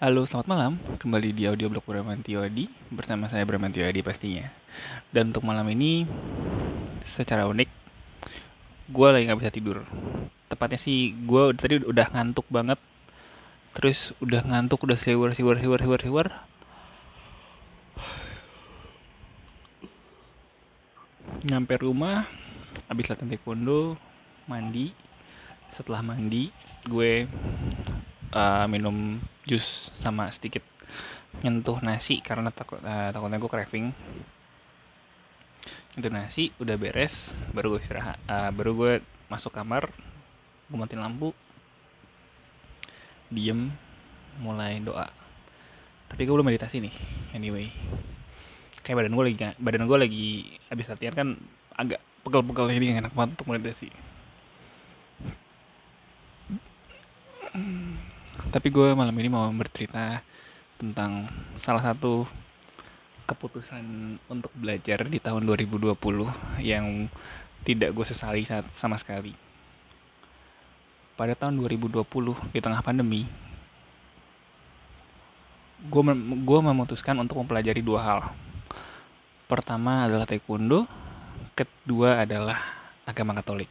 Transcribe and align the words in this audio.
Halo, 0.00 0.24
selamat 0.24 0.48
malam. 0.48 0.72
Kembali 0.96 1.36
di 1.36 1.44
audio 1.44 1.68
blog 1.68 1.84
Bramantio 1.84 2.40
Adi 2.40 2.64
bersama 2.88 3.28
saya 3.28 3.44
Bramantio 3.44 3.84
Adi 3.84 4.00
pastinya. 4.00 4.48
Dan 5.12 5.28
untuk 5.28 5.44
malam 5.44 5.68
ini 5.68 6.08
secara 7.04 7.44
unik 7.44 7.68
gue 8.96 9.08
lagi 9.12 9.28
nggak 9.28 9.40
bisa 9.44 9.52
tidur. 9.52 9.84
Tepatnya 10.48 10.80
sih 10.80 11.12
gue 11.12 11.52
tadi 11.52 11.84
udah 11.84 12.16
ngantuk 12.16 12.48
banget. 12.48 12.80
Terus 13.76 14.16
udah 14.24 14.40
ngantuk, 14.40 14.88
udah 14.88 14.96
siwar 14.96 15.36
siwar 15.36 15.60
siwar 15.60 15.84
siwar 15.84 16.00
siwar. 16.00 16.26
Nyampe 21.44 21.76
rumah, 21.76 22.24
habis 22.88 23.04
latihan 23.04 23.36
taekwondo, 23.36 24.00
mandi. 24.48 24.96
Setelah 25.76 26.00
mandi, 26.00 26.48
gue 26.88 27.28
uh, 28.34 28.66
minum 28.66 29.18
jus 29.46 29.90
sama 30.02 30.30
sedikit 30.30 30.62
nyentuh 31.40 31.78
nasi 31.80 32.18
karena 32.18 32.50
takut 32.50 32.82
uh, 32.82 33.10
takutnya 33.14 33.38
gue 33.38 33.50
craving. 33.50 33.86
Itu 35.94 36.08
nasi 36.10 36.54
udah 36.62 36.76
beres 36.78 37.34
baru 37.54 37.76
gue 37.76 37.80
istirahat 37.82 38.18
uh, 38.26 38.50
baru 38.54 38.70
gue 38.74 38.92
masuk 39.30 39.54
kamar 39.54 39.90
gue 40.70 40.78
matiin 40.78 41.02
lampu. 41.02 41.34
Diem 43.30 43.70
mulai 44.42 44.82
doa. 44.82 45.06
Tapi 46.10 46.26
gue 46.26 46.34
belum 46.34 46.46
meditasi 46.50 46.82
nih 46.82 46.94
anyway. 47.34 47.70
Kayak 48.82 49.06
badan 49.06 49.14
gue 49.14 49.24
lagi 49.30 49.36
badan 49.60 49.86
gue 49.86 49.98
lagi 49.98 50.28
habis 50.66 50.86
latihan 50.90 51.14
kan 51.14 51.28
agak 51.78 52.02
pegel-pegel 52.26 52.76
ini 52.76 53.00
enak 53.00 53.14
banget 53.14 53.38
untuk 53.38 53.48
meditasi 53.54 53.88
tapi 58.50 58.66
gue 58.74 58.98
malam 58.98 59.14
ini 59.14 59.30
mau 59.30 59.46
bercerita 59.54 60.26
tentang 60.74 61.30
salah 61.62 61.86
satu 61.86 62.26
keputusan 63.30 64.18
untuk 64.26 64.50
belajar 64.58 65.06
di 65.06 65.22
tahun 65.22 65.46
2020 65.46 65.94
yang 66.58 67.06
tidak 67.62 67.94
gue 67.94 68.06
sesali 68.10 68.42
sama 68.74 68.98
sekali. 68.98 69.38
Pada 71.14 71.38
tahun 71.38 71.62
2020 71.62 72.02
di 72.50 72.58
tengah 72.58 72.82
pandemi, 72.82 73.22
gue 75.86 76.02
gue 76.42 76.58
memutuskan 76.58 77.14
untuk 77.22 77.38
mempelajari 77.38 77.86
dua 77.86 78.00
hal. 78.02 78.20
Pertama 79.46 80.10
adalah 80.10 80.26
taekwondo, 80.26 80.90
kedua 81.54 82.26
adalah 82.26 82.58
agama 83.06 83.30
Katolik. 83.38 83.70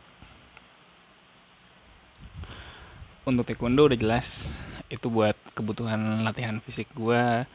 Untuk 3.27 3.43
taekwondo 3.43 3.91
udah 3.91 3.99
jelas 3.99 4.47
itu 4.89 5.05
buat 5.05 5.37
kebutuhan 5.53 6.25
latihan 6.25 6.57
fisik 6.65 6.89
gue 6.97 7.45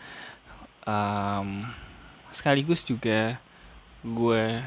um, 0.86 1.66
sekaligus 2.34 2.86
juga 2.86 3.42
gue 4.06 4.62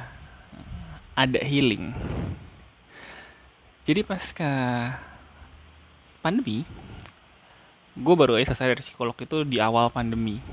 ada 1.16 1.40
healing. 1.42 1.96
Jadi 3.88 4.04
pas 4.04 4.24
ke 4.36 4.52
pandemi 6.20 6.68
gue 7.98 8.14
baru 8.14 8.38
aja 8.38 8.54
selesai 8.54 8.78
dari 8.78 8.84
psikolog 8.84 9.16
itu 9.18 9.48
di 9.48 9.58
awal 9.64 9.88
pandemi. 9.90 10.44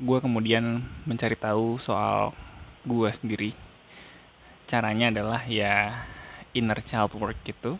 Gue 0.00 0.18
kemudian 0.18 0.82
mencari 1.04 1.36
tahu 1.36 1.78
soal 1.78 2.32
gue 2.88 3.10
sendiri. 3.14 3.52
Caranya 4.66 5.12
adalah 5.12 5.44
ya 5.44 6.02
inner 6.56 6.80
child 6.86 7.12
work 7.20 7.36
gitu 7.44 7.76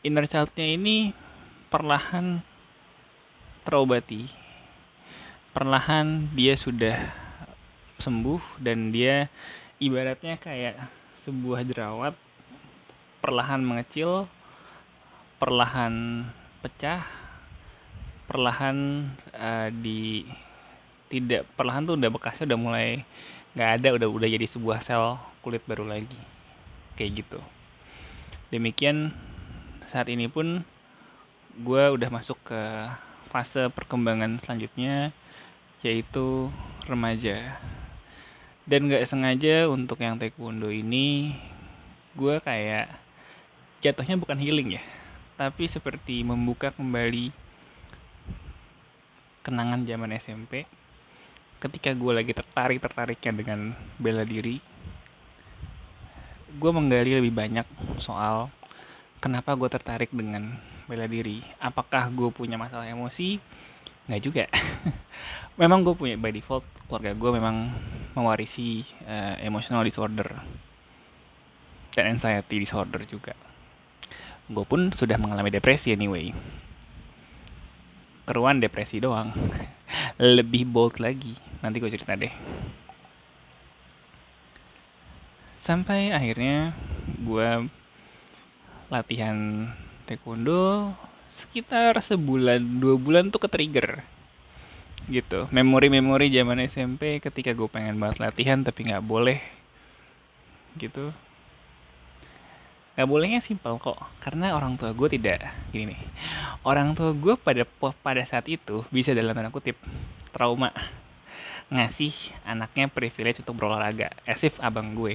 inner 0.00 0.24
childnya 0.24 0.66
ini 0.76 1.12
perlahan 1.68 2.40
terobati. 3.64 4.28
Perlahan 5.50 6.30
dia 6.32 6.54
sudah 6.54 7.10
sembuh 8.00 8.40
dan 8.62 8.94
dia 8.94 9.28
ibaratnya 9.82 10.40
kayak 10.40 10.78
sebuah 11.26 11.60
jerawat 11.68 12.14
perlahan 13.20 13.60
mengecil 13.60 14.24
perlahan 15.36 16.24
pecah 16.64 17.04
perlahan 18.24 19.10
uh, 19.36 19.68
di 19.68 20.24
tidak 21.12 21.44
perlahan 21.58 21.84
tuh 21.84 21.98
udah 21.98 22.08
bekasnya 22.08 22.54
udah 22.54 22.60
mulai 22.60 22.88
nggak 23.52 23.70
ada 23.82 23.88
udah 23.98 24.08
udah 24.08 24.28
jadi 24.30 24.46
sebuah 24.46 24.80
sel 24.86 25.18
kulit 25.42 25.60
baru 25.66 25.84
lagi. 25.84 26.16
Kayak 26.94 27.24
gitu. 27.24 27.40
Demikian 28.54 29.10
saat 29.90 30.08
ini 30.08 30.30
pun 30.30 30.62
gue 31.60 31.84
udah 31.90 32.08
masuk 32.08 32.38
ke 32.46 32.62
fase 33.28 33.68
perkembangan 33.74 34.38
selanjutnya 34.42 35.10
yaitu 35.82 36.48
remaja. 36.86 37.58
Dan 38.64 38.86
gak 38.86 39.02
sengaja 39.10 39.66
untuk 39.66 39.98
yang 39.98 40.16
taekwondo 40.16 40.70
ini 40.70 41.34
gue 42.14 42.38
kayak 42.42 42.90
jatuhnya 43.80 44.18
bukan 44.18 44.36
healing 44.36 44.76
ya 44.76 44.82
tapi 45.40 45.64
seperti 45.64 46.20
membuka 46.20 46.68
kembali 46.68 47.32
kenangan 49.40 49.88
zaman 49.88 50.12
SMP 50.20 50.68
ketika 51.64 51.96
gue 51.96 52.12
lagi 52.12 52.36
tertarik 52.36 52.76
tertariknya 52.76 53.32
dengan 53.32 53.60
bela 53.96 54.20
diri 54.20 54.60
gue 56.60 56.70
menggali 56.76 57.16
lebih 57.16 57.32
banyak 57.32 57.64
soal 58.04 58.52
kenapa 59.20 59.52
gue 59.54 59.68
tertarik 59.68 60.10
dengan 60.10 60.56
bela 60.88 61.06
diri? 61.06 61.44
Apakah 61.60 62.08
gue 62.10 62.32
punya 62.32 62.56
masalah 62.56 62.88
emosi? 62.88 63.36
Nggak 64.08 64.22
juga. 64.24 64.44
Memang 65.60 65.84
gue 65.84 65.94
punya 65.94 66.16
by 66.16 66.32
default 66.32 66.64
keluarga 66.90 67.14
gue 67.14 67.30
memang 67.30 67.70
mewarisi 68.18 68.82
uh, 69.06 69.38
emotional 69.46 69.86
disorder 69.86 70.26
dan 71.94 72.18
anxiety 72.18 72.58
disorder 72.58 73.06
juga. 73.06 73.38
Gue 74.50 74.66
pun 74.66 74.90
sudah 74.90 75.14
mengalami 75.14 75.54
depresi 75.54 75.94
anyway. 75.94 76.34
Keruan 78.26 78.58
depresi 78.58 78.98
doang. 78.98 79.30
Lebih 80.18 80.66
bold 80.66 80.98
lagi. 80.98 81.38
Nanti 81.62 81.78
gue 81.78 81.90
cerita 81.94 82.18
deh. 82.18 82.34
Sampai 85.62 86.10
akhirnya 86.10 86.74
gue 87.22 87.70
latihan 88.90 89.70
taekwondo 90.10 90.90
sekitar 91.30 91.94
sebulan 92.02 92.82
dua 92.82 92.98
bulan 92.98 93.30
tuh 93.30 93.46
ke 93.46 93.48
trigger 93.48 94.02
gitu. 95.06 95.46
Memori-memori 95.54 96.28
zaman 96.34 96.58
SMP 96.66 97.22
ketika 97.22 97.54
gue 97.54 97.70
pengen 97.70 97.96
banget 98.02 98.18
latihan 98.20 98.60
tapi 98.60 98.90
nggak 98.90 99.06
boleh. 99.06 99.38
Gitu. 100.76 101.14
Nggak 102.98 103.08
bolehnya 103.08 103.40
simpel 103.40 103.78
kok 103.78 103.96
karena 104.20 104.52
orang 104.58 104.74
tua 104.76 104.90
gue 104.90 105.08
tidak 105.08 105.46
gini 105.70 105.94
nih. 105.94 106.00
Orang 106.66 106.98
tua 106.98 107.14
gue 107.14 107.38
pada 107.38 107.62
pada 108.02 108.22
saat 108.26 108.50
itu 108.50 108.84
bisa 108.90 109.14
dalam 109.14 109.32
tanda 109.32 109.54
kutip 109.54 109.78
trauma. 110.34 110.74
Ngasih 111.70 112.34
anaknya 112.42 112.90
privilege 112.90 113.46
untuk 113.46 113.54
berolahraga 113.54 114.10
asif 114.26 114.58
abang 114.58 114.98
gue 114.98 115.14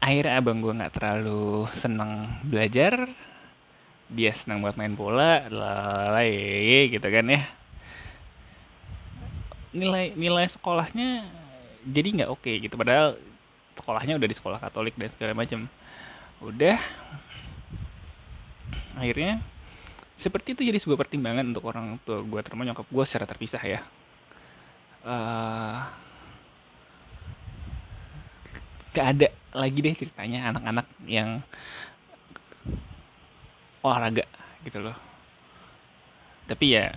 akhirnya 0.00 0.38
abang 0.38 0.62
gue 0.62 0.72
nggak 0.72 0.94
terlalu 0.96 1.66
seneng 1.80 2.40
belajar. 2.46 3.08
Dia 4.06 4.30
senang 4.38 4.62
buat 4.62 4.78
main 4.78 4.94
bola 4.94 5.50
lalai 5.50 6.86
gitu 6.94 7.06
kan 7.10 7.26
ya. 7.26 7.42
Nilai 9.74 10.14
nilai 10.14 10.46
sekolahnya 10.46 11.26
jadi 11.86 12.08
nggak 12.22 12.30
oke 12.30 12.46
okay, 12.46 12.62
gitu. 12.62 12.78
Padahal 12.78 13.18
sekolahnya 13.76 14.16
udah 14.16 14.28
di 14.30 14.36
sekolah 14.38 14.58
Katolik 14.62 14.94
dan 14.94 15.10
segala 15.18 15.34
macam 15.34 15.66
udah. 16.40 16.78
Akhirnya 18.96 19.42
seperti 20.16 20.56
itu 20.56 20.64
jadi 20.64 20.80
sebuah 20.80 20.96
pertimbangan 21.04 21.44
untuk 21.44 21.68
orang 21.68 22.00
tua 22.08 22.24
gue 22.24 22.40
terutama 22.40 22.64
nyokap 22.64 22.86
gue 22.88 23.04
secara 23.04 23.26
terpisah 23.28 23.60
ya. 23.60 23.80
Uh, 25.06 26.05
gak 28.96 29.08
ada 29.12 29.28
lagi 29.52 29.78
deh 29.84 29.92
ceritanya 29.92 30.48
anak-anak 30.56 30.88
yang 31.04 31.44
olahraga 33.84 34.24
gitu 34.64 34.80
loh. 34.80 34.96
Tapi 36.48 36.80
ya 36.80 36.88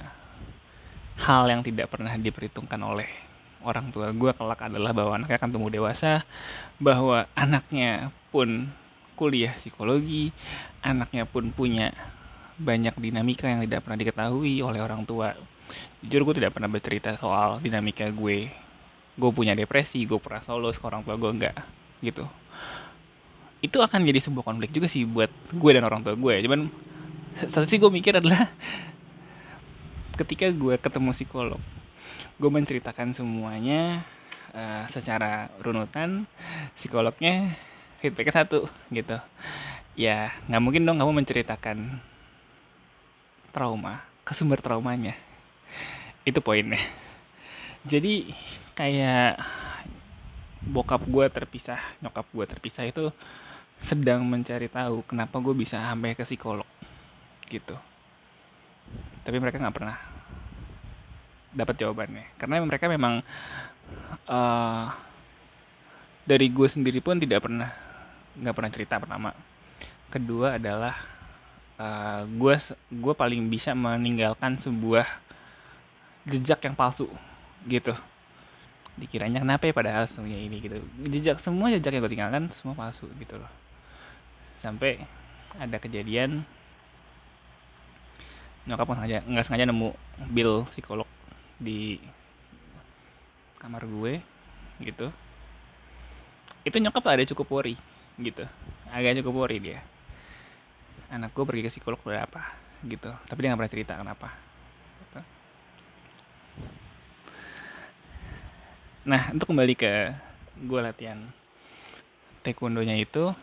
hal 1.19 1.43
yang 1.51 1.59
tidak 1.59 1.91
pernah 1.91 2.15
diperhitungkan 2.15 2.79
oleh 2.79 3.11
orang 3.67 3.91
tua 3.91 4.15
gue 4.15 4.31
kelak 4.31 4.63
adalah 4.63 4.95
bahwa 4.95 5.19
anaknya 5.19 5.35
akan 5.35 5.51
tumbuh 5.51 5.67
dewasa 5.67 6.23
bahwa 6.79 7.27
anaknya 7.35 8.15
pun 8.31 8.71
kuliah 9.19 9.51
psikologi 9.59 10.31
anaknya 10.79 11.27
pun 11.27 11.51
punya 11.51 11.91
banyak 12.55 12.95
dinamika 12.95 13.51
yang 13.51 13.59
tidak 13.67 13.83
pernah 13.83 13.99
diketahui 13.99 14.63
oleh 14.63 14.79
orang 14.79 15.03
tua. 15.03 15.35
Jujur 15.99 16.31
gue 16.31 16.39
tidak 16.39 16.55
pernah 16.55 16.71
bercerita 16.71 17.19
soal 17.19 17.59
dinamika 17.59 18.07
gue. 18.07 18.47
Gue 19.19 19.31
punya 19.35 19.51
depresi 19.51 20.07
gue 20.07 20.15
pernah 20.15 20.39
solo 20.47 20.71
seorang 20.71 21.03
tua 21.03 21.19
gue 21.19 21.31
enggak 21.35 21.59
gitu. 21.99 22.25
Itu 23.59 23.83
akan 23.83 24.07
jadi 24.07 24.19
sebuah 24.23 24.43
konflik 24.47 24.71
juga 24.71 24.87
sih 24.87 25.03
buat 25.03 25.31
gue 25.51 25.71
dan 25.75 25.83
orang 25.83 26.03
tua 26.03 26.15
gue. 26.15 26.35
Cuman 26.47 26.71
satu 27.47 27.67
sih 27.67 27.79
gue 27.79 27.91
mikir 27.91 28.19
adalah 28.19 28.51
ketika 30.19 30.51
gue 30.51 30.75
ketemu 30.75 31.15
psikolog 31.15 31.61
gue 32.39 32.51
menceritakan 32.51 33.11
semuanya 33.11 34.07
uh, 34.55 34.87
secara 34.87 35.51
runutan 35.59 36.23
psikolognya 36.79 37.55
feedbacknya 37.99 38.43
satu 38.43 38.71
gitu. 38.95 39.19
Ya 39.99 40.31
nggak 40.47 40.63
mungkin 40.63 40.87
dong 40.87 41.03
kamu 41.03 41.23
menceritakan 41.23 41.99
trauma 43.51 44.07
ke 44.23 44.31
sumber 44.31 44.63
traumanya. 44.63 45.19
Itu 46.23 46.39
poinnya. 46.39 46.79
Jadi 47.83 48.31
kayak 48.75 49.39
bokap 50.69 51.01
gue 51.09 51.25
terpisah 51.33 51.81
nyokap 51.99 52.29
gue 52.29 52.45
terpisah 52.45 52.85
itu 52.85 53.09
sedang 53.81 54.21
mencari 54.27 54.69
tahu 54.69 55.01
kenapa 55.07 55.39
gue 55.41 55.55
bisa 55.55 55.79
sampai 55.79 56.13
ke 56.13 56.23
psikolog 56.27 56.67
gitu. 57.49 57.75
Tapi 59.23 59.37
mereka 59.39 59.57
nggak 59.57 59.75
pernah 59.75 59.97
dapat 61.55 61.75
jawabannya. 61.79 62.25
Karena 62.37 62.61
mereka 62.61 62.85
memang 62.85 63.25
uh, 64.29 64.85
dari 66.27 66.47
gue 66.51 66.67
sendiri 66.69 66.99
pun 67.01 67.17
tidak 67.17 67.47
pernah 67.47 67.71
nggak 68.37 68.55
pernah 68.55 68.71
cerita 68.71 68.95
pertama. 69.01 69.31
Kedua 70.11 70.59
adalah 70.59 70.95
uh, 71.79 72.21
gue 72.27 72.55
gue 72.93 73.13
paling 73.15 73.41
bisa 73.47 73.71
meninggalkan 73.73 74.59
sebuah 74.59 75.07
jejak 76.27 76.61
yang 76.67 76.75
palsu 76.77 77.09
gitu 77.65 77.95
dikiranya 78.99 79.39
kenapa 79.39 79.63
ya 79.65 79.73
padahal 79.73 80.05
semuanya 80.11 80.39
ini? 80.43 80.59
gitu. 80.59 80.77
Jejak 81.07 81.39
semua 81.39 81.71
jejak 81.71 81.95
yang 81.95 82.03
gue 82.03 82.11
tinggalkan 82.11 82.43
semua 82.51 82.75
palsu 82.75 83.07
gitu 83.17 83.39
loh. 83.39 83.51
Sampai 84.59 84.99
ada 85.55 85.79
kejadian 85.79 86.43
nyokap 88.67 88.85
nggak 88.85 88.99
sengaja 89.01 89.17
nggak 89.25 89.45
sengaja 89.47 89.65
nemu 89.65 89.89
bill 90.29 90.67
psikolog 90.69 91.09
di 91.57 91.97
kamar 93.63 93.87
gue 93.87 94.19
gitu. 94.83 95.07
Itu 96.67 96.77
nyokap 96.77 97.03
ada 97.07 97.23
cukup 97.23 97.47
worry 97.49 97.79
gitu. 98.19 98.43
Agak 98.91 99.23
cukup 99.23 99.47
worry 99.47 99.57
dia. 99.63 99.79
Anak 101.09 101.33
gue 101.33 101.43
pergi 101.47 101.65
ke 101.65 101.71
psikolog 101.71 101.97
udah 102.03 102.27
apa 102.27 102.43
gitu. 102.83 103.09
Tapi 103.25 103.39
dia 103.41 103.47
nggak 103.49 103.59
pernah 103.63 103.73
cerita 103.73 103.93
kenapa 103.95 104.48
nah 109.09 109.33
untuk 109.33 109.49
kembali 109.49 109.73
ke 109.73 110.13
gue 110.69 110.79
latihan 110.85 111.17
taekwondonya 112.45 113.01
itu 113.01 113.33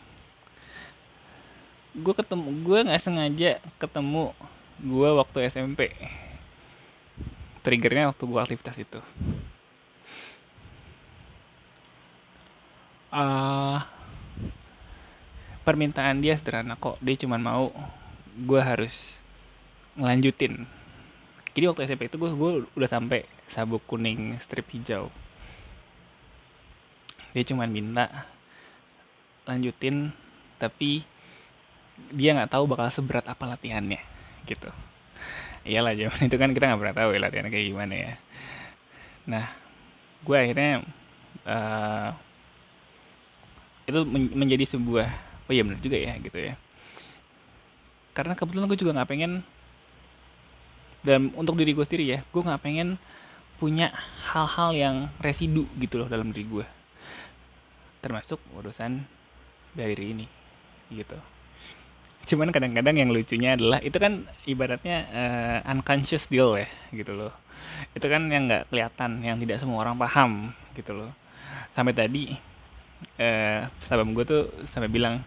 gue 1.97 2.15
ketemu 2.15 2.47
gue 2.63 2.79
nggak 2.87 3.03
sengaja 3.03 3.59
ketemu 3.83 4.31
gue 4.79 5.09
waktu 5.19 5.51
SMP 5.51 5.91
triggernya 7.67 8.15
waktu 8.15 8.23
gue 8.23 8.39
aktivitas 8.39 8.79
itu. 8.79 9.01
Uh, 13.11 13.83
permintaan 15.67 16.23
dia 16.23 16.39
sederhana 16.39 16.79
kok. 16.79 17.03
Dia 17.03 17.19
cuma 17.19 17.43
mau 17.43 17.75
gue 18.39 18.61
harus 18.63 18.95
ngelanjutin. 19.99 20.63
Jadi 21.59 21.65
waktu 21.67 21.91
SMP 21.91 22.07
itu 22.07 22.23
gue 22.23 22.31
gue 22.31 22.53
udah 22.79 22.87
sampai 22.87 23.27
sabuk 23.51 23.83
kuning 23.91 24.39
strip 24.47 24.71
hijau 24.71 25.11
dia 27.37 27.45
cuma 27.45 27.69
minta. 27.69 28.25
Lanjutin 29.45 30.09
tapi 30.57 31.05
dia 32.17 32.33
nggak 32.33 32.49
tahu 32.49 32.65
bakal 32.65 32.89
seberat 32.89 33.29
apa 33.29 33.45
latihannya 33.45 34.01
gitu. 34.49 34.73
Iyalah 35.69 35.93
zaman 35.93 36.33
itu 36.33 36.37
kan 36.41 36.57
kita 36.57 36.65
nggak 36.73 36.81
pernah 36.81 36.97
tahu 36.97 37.09
ya 37.13 37.21
latihan 37.21 37.53
kayak 37.53 37.67
gimana 37.69 37.93
ya. 37.93 38.13
Nah 39.29 39.45
gue 40.25 40.37
akhirnya 40.37 40.81
uh, 41.45 42.17
itu 43.85 44.01
men 44.09 44.33
menjadi 44.33 44.65
sebuah 44.73 45.09
oh 45.47 45.53
iya 45.53 45.61
benar 45.61 45.85
juga 45.85 46.01
ya 46.01 46.17
gitu 46.17 46.41
ya. 46.41 46.57
Karena 48.17 48.33
kebetulan 48.33 48.65
gue 48.65 48.81
juga 48.81 48.97
nggak 48.97 49.11
pengen 49.13 49.45
dan 51.05 51.37
untuk 51.37 51.61
diri 51.61 51.77
gue 51.77 51.85
sendiri 51.85 52.05
ya 52.17 52.19
gue 52.33 52.43
nggak 52.43 52.65
pengen 52.65 52.97
punya 53.61 53.93
hal-hal 54.33 54.73
yang 54.73 54.97
residu 55.21 55.69
gitu 55.79 56.03
loh 56.03 56.09
dalam 56.11 56.35
diri 56.35 56.49
gue 56.49 56.67
termasuk 58.07 58.39
urusan 58.55 59.03
dari 59.75 60.15
ini 60.15 60.27
gitu. 60.95 61.19
Cuman 62.27 62.51
kadang-kadang 62.51 62.99
yang 62.99 63.11
lucunya 63.15 63.55
adalah 63.55 63.79
itu 63.83 63.95
kan 64.03 64.27
ibaratnya 64.51 64.97
uh, 65.11 65.59
unconscious 65.71 66.27
deal 66.27 66.59
ya 66.59 66.67
gitu 66.91 67.15
loh. 67.15 67.31
Itu 67.95 68.07
kan 68.11 68.27
yang 68.31 68.51
nggak 68.51 68.71
kelihatan 68.71 69.23
yang 69.23 69.39
tidak 69.39 69.63
semua 69.63 69.87
orang 69.87 69.95
paham 69.95 70.51
gitu 70.75 70.91
loh. 70.91 71.11
Sampai 71.79 71.95
tadi 71.95 72.35
uh, 73.23 73.71
sahabat 73.87 74.07
gue 74.11 74.25
tuh 74.27 74.43
sampai 74.75 74.91
bilang 74.91 75.23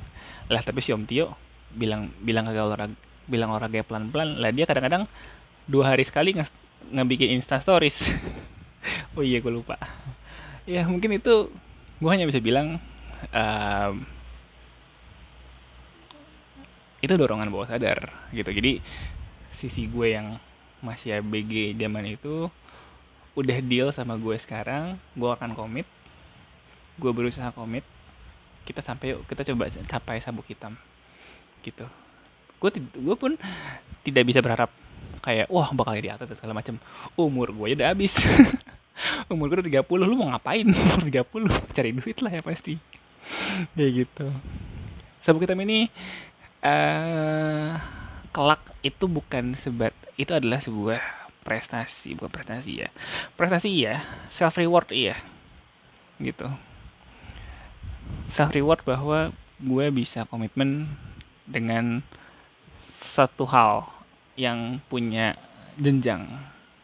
lah 0.52 0.60
tapi 0.66 0.84
si 0.84 0.92
Om 0.92 1.06
Tio 1.08 1.38
bilang 1.72 2.10
bilang 2.20 2.50
kagak 2.50 2.66
olahraga 2.68 2.96
bilang 3.30 3.56
olahraga 3.56 3.86
pelan-pelan. 3.88 4.42
Lah 4.44 4.52
dia 4.52 4.68
kadang-kadang 4.68 5.08
dua 5.70 5.96
hari 5.96 6.04
sekali 6.04 6.36
nge 6.36 6.52
ngebikin 6.92 7.40
insta 7.40 7.60
stories. 7.64 7.96
Oh 9.14 9.22
iya 9.22 9.44
gue 9.44 9.52
lupa. 9.52 9.76
Ya 10.64 10.88
mungkin 10.88 11.20
itu 11.20 11.52
gue 12.00 12.10
hanya 12.10 12.26
bisa 12.26 12.40
bilang 12.40 12.80
uh, 13.36 13.92
itu 17.00 17.14
dorongan 17.16 17.52
bawah 17.52 17.68
sadar 17.68 18.12
gitu. 18.32 18.48
Jadi 18.52 18.80
sisi 19.60 19.88
gue 19.88 20.16
yang 20.16 20.40
masih 20.80 21.20
ABG 21.20 21.76
zaman 21.76 22.08
itu 22.08 22.48
udah 23.36 23.58
deal 23.64 23.92
sama 23.92 24.16
gue 24.16 24.36
sekarang 24.40 25.00
gue 25.16 25.30
akan 25.30 25.56
komit 25.56 25.88
gue 27.00 27.12
berusaha 27.12 27.52
komit 27.56 27.84
kita 28.68 28.84
sampai 28.84 29.16
yuk 29.16 29.24
kita 29.28 29.48
coba 29.52 29.72
capai 29.88 30.24
sabuk 30.24 30.48
hitam 30.48 30.76
gitu. 31.64 31.88
Gue 32.60 32.72
gue 32.80 33.16
pun 33.16 33.36
tidak 34.04 34.24
bisa 34.28 34.40
berharap 34.40 34.72
kayak 35.20 35.52
wah 35.52 35.72
bakal 35.76 35.96
di 36.00 36.12
atas 36.12 36.32
segala 36.36 36.56
macam 36.56 36.80
umur 37.20 37.52
gue 37.52 37.76
udah 37.76 37.92
habis 37.92 38.16
umur 39.30 39.54
gue 39.54 39.58
udah 39.62 39.86
30 39.86 40.10
lu 40.10 40.16
mau 40.18 40.34
ngapain? 40.34 40.66
Umur 40.84 41.00
30 41.06 41.76
cari 41.76 41.92
duit 41.94 42.18
lah 42.26 42.32
ya 42.34 42.42
pasti. 42.42 42.74
Kayak 43.78 43.92
gitu. 44.06 44.28
Sabuk 45.22 45.46
hitam 45.46 45.62
ini 45.62 45.88
uh, 46.66 47.78
kelak 48.34 48.64
itu 48.82 49.06
bukan 49.06 49.54
sebat 49.60 49.94
itu 50.18 50.34
adalah 50.34 50.58
sebuah 50.58 51.02
prestasi 51.46 52.18
bukan 52.18 52.32
prestasi 52.34 52.72
ya. 52.86 52.90
Prestasi 53.38 53.70
ya 53.70 54.02
self 54.34 54.58
reward 54.58 54.90
iya. 54.90 55.22
Gitu. 56.18 56.50
Self 58.34 58.50
reward 58.54 58.82
bahwa 58.82 59.30
gue 59.62 59.86
bisa 59.94 60.26
komitmen 60.26 60.90
dengan 61.46 62.02
satu 62.98 63.46
hal 63.46 63.86
yang 64.34 64.82
punya 64.90 65.38
jenjang. 65.78 66.26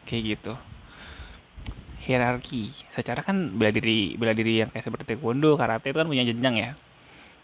Kayak 0.06 0.38
gitu 0.38 0.54
hierarki. 2.06 2.70
Secara 2.94 3.26
kan 3.26 3.58
bela 3.58 3.74
diri 3.74 4.14
bela 4.14 4.32
diri 4.32 4.62
yang 4.62 4.70
kayak 4.70 4.86
seperti 4.86 5.14
taekwondo 5.14 5.58
karate 5.58 5.90
itu 5.90 5.98
kan 5.98 6.06
punya 6.06 6.22
jenjang 6.22 6.54
ya. 6.56 6.70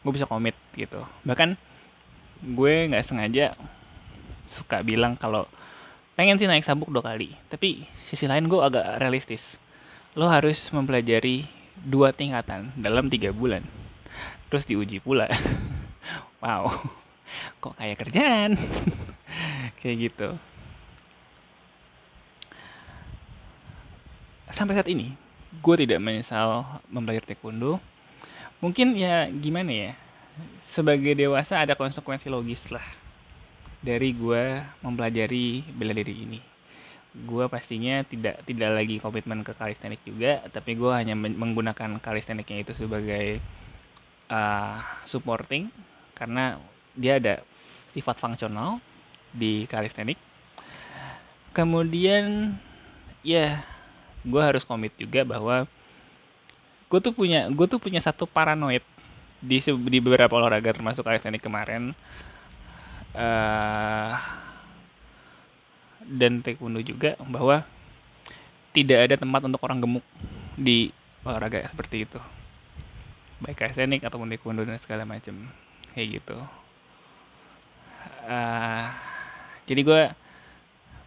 Gue 0.07 0.13
bisa 0.15 0.31
komit 0.31 0.55
gitu. 0.79 1.03
Bahkan 1.27 1.59
gue 2.55 2.75
nggak 2.95 3.05
sengaja 3.07 3.59
suka 4.47 4.83
bilang 4.83 5.19
kalau 5.19 5.51
pengen 6.15 6.39
sih 6.39 6.47
naik 6.47 6.63
sabuk 6.63 6.89
dua 6.95 7.03
kali. 7.03 7.35
Tapi 7.51 7.85
sisi 8.07 8.31
lain 8.31 8.47
gue 8.47 8.63
agak 8.63 9.03
realistis. 9.03 9.59
Lo 10.15 10.31
harus 10.31 10.71
mempelajari 10.71 11.51
dua 11.83 12.15
tingkatan 12.15 12.71
dalam 12.79 13.11
tiga 13.11 13.35
bulan. 13.35 13.67
Terus 14.49 14.65
diuji 14.65 15.03
pula. 15.03 15.27
Wow. 16.43 16.75
Kok 17.63 17.79
kayak 17.79 18.03
kerjaan? 18.03 18.59
Kayak 19.79 20.11
gitu 20.11 20.29
sampai 24.53 24.77
saat 24.77 24.89
ini 24.89 25.17
gue 25.61 25.77
tidak 25.85 26.01
menyesal 26.01 26.65
mempelajari 26.89 27.35
taekwondo. 27.35 27.77
Mungkin 28.63 28.95
ya 28.95 29.29
gimana 29.29 29.71
ya 29.73 29.91
sebagai 30.71 31.13
dewasa 31.13 31.61
ada 31.61 31.77
konsekuensi 31.77 32.33
logis 32.33 32.73
lah 32.73 32.85
dari 33.85 34.17
gue 34.17 34.63
mempelajari 34.81 35.67
bela 35.77 35.93
diri 35.93 36.15
ini. 36.15 36.41
Gue 37.13 37.45
pastinya 37.53 38.01
tidak 38.09 38.41
tidak 38.49 38.71
lagi 38.73 38.97
komitmen 38.97 39.45
ke 39.45 39.53
kalistenik 39.53 40.01
juga 40.07 40.41
tapi 40.49 40.79
gue 40.79 40.93
hanya 40.95 41.13
menggunakan 41.19 42.01
kalisteniknya 42.01 42.65
itu 42.65 42.73
sebagai 42.73 43.43
uh, 44.33 44.81
supporting 45.05 45.69
karena 46.17 46.57
dia 46.97 47.21
ada 47.21 47.45
sifat 47.93 48.17
fungsional 48.17 48.81
di 49.33 49.69
kalistenik 49.69 50.17
kemudian 51.53 52.57
ya 53.21 53.61
gue 54.23 54.43
harus 54.43 54.63
komit 54.63 54.95
juga 54.99 55.27
bahwa 55.27 55.67
gue 56.87 57.01
tuh 57.03 57.15
punya 57.15 57.49
gue 57.51 57.67
tuh 57.67 57.81
punya 57.83 57.99
satu 57.99 58.29
paranoid 58.29 58.85
di 59.43 59.59
di 59.65 59.99
beberapa 59.99 60.39
olahraga 60.39 60.71
termasuk 60.71 61.03
kalisthenik 61.03 61.43
kemarin. 61.43 61.97
Uh, 63.13 64.17
dan 66.09 66.41
taekwondo 66.41 66.81
juga 66.81 67.15
bahwa 67.29 67.63
tidak 68.73 68.99
ada 69.05 69.15
tempat 69.21 69.45
untuk 69.45 69.61
orang 69.63 69.85
gemuk 69.85 70.07
di 70.57 70.89
olahraga 71.23 71.69
seperti 71.69 72.09
itu. 72.09 72.19
Baik 73.43 73.59
kalisthenik 73.59 74.07
ataupun 74.07 74.31
taekwondo 74.31 74.65
dan 74.65 74.81
segala 74.81 75.05
macam 75.05 75.51
kayak 75.93 76.23
gitu. 76.23 76.39
Uh, 78.23 78.87
jadi 79.67 79.81
gue 79.83 80.03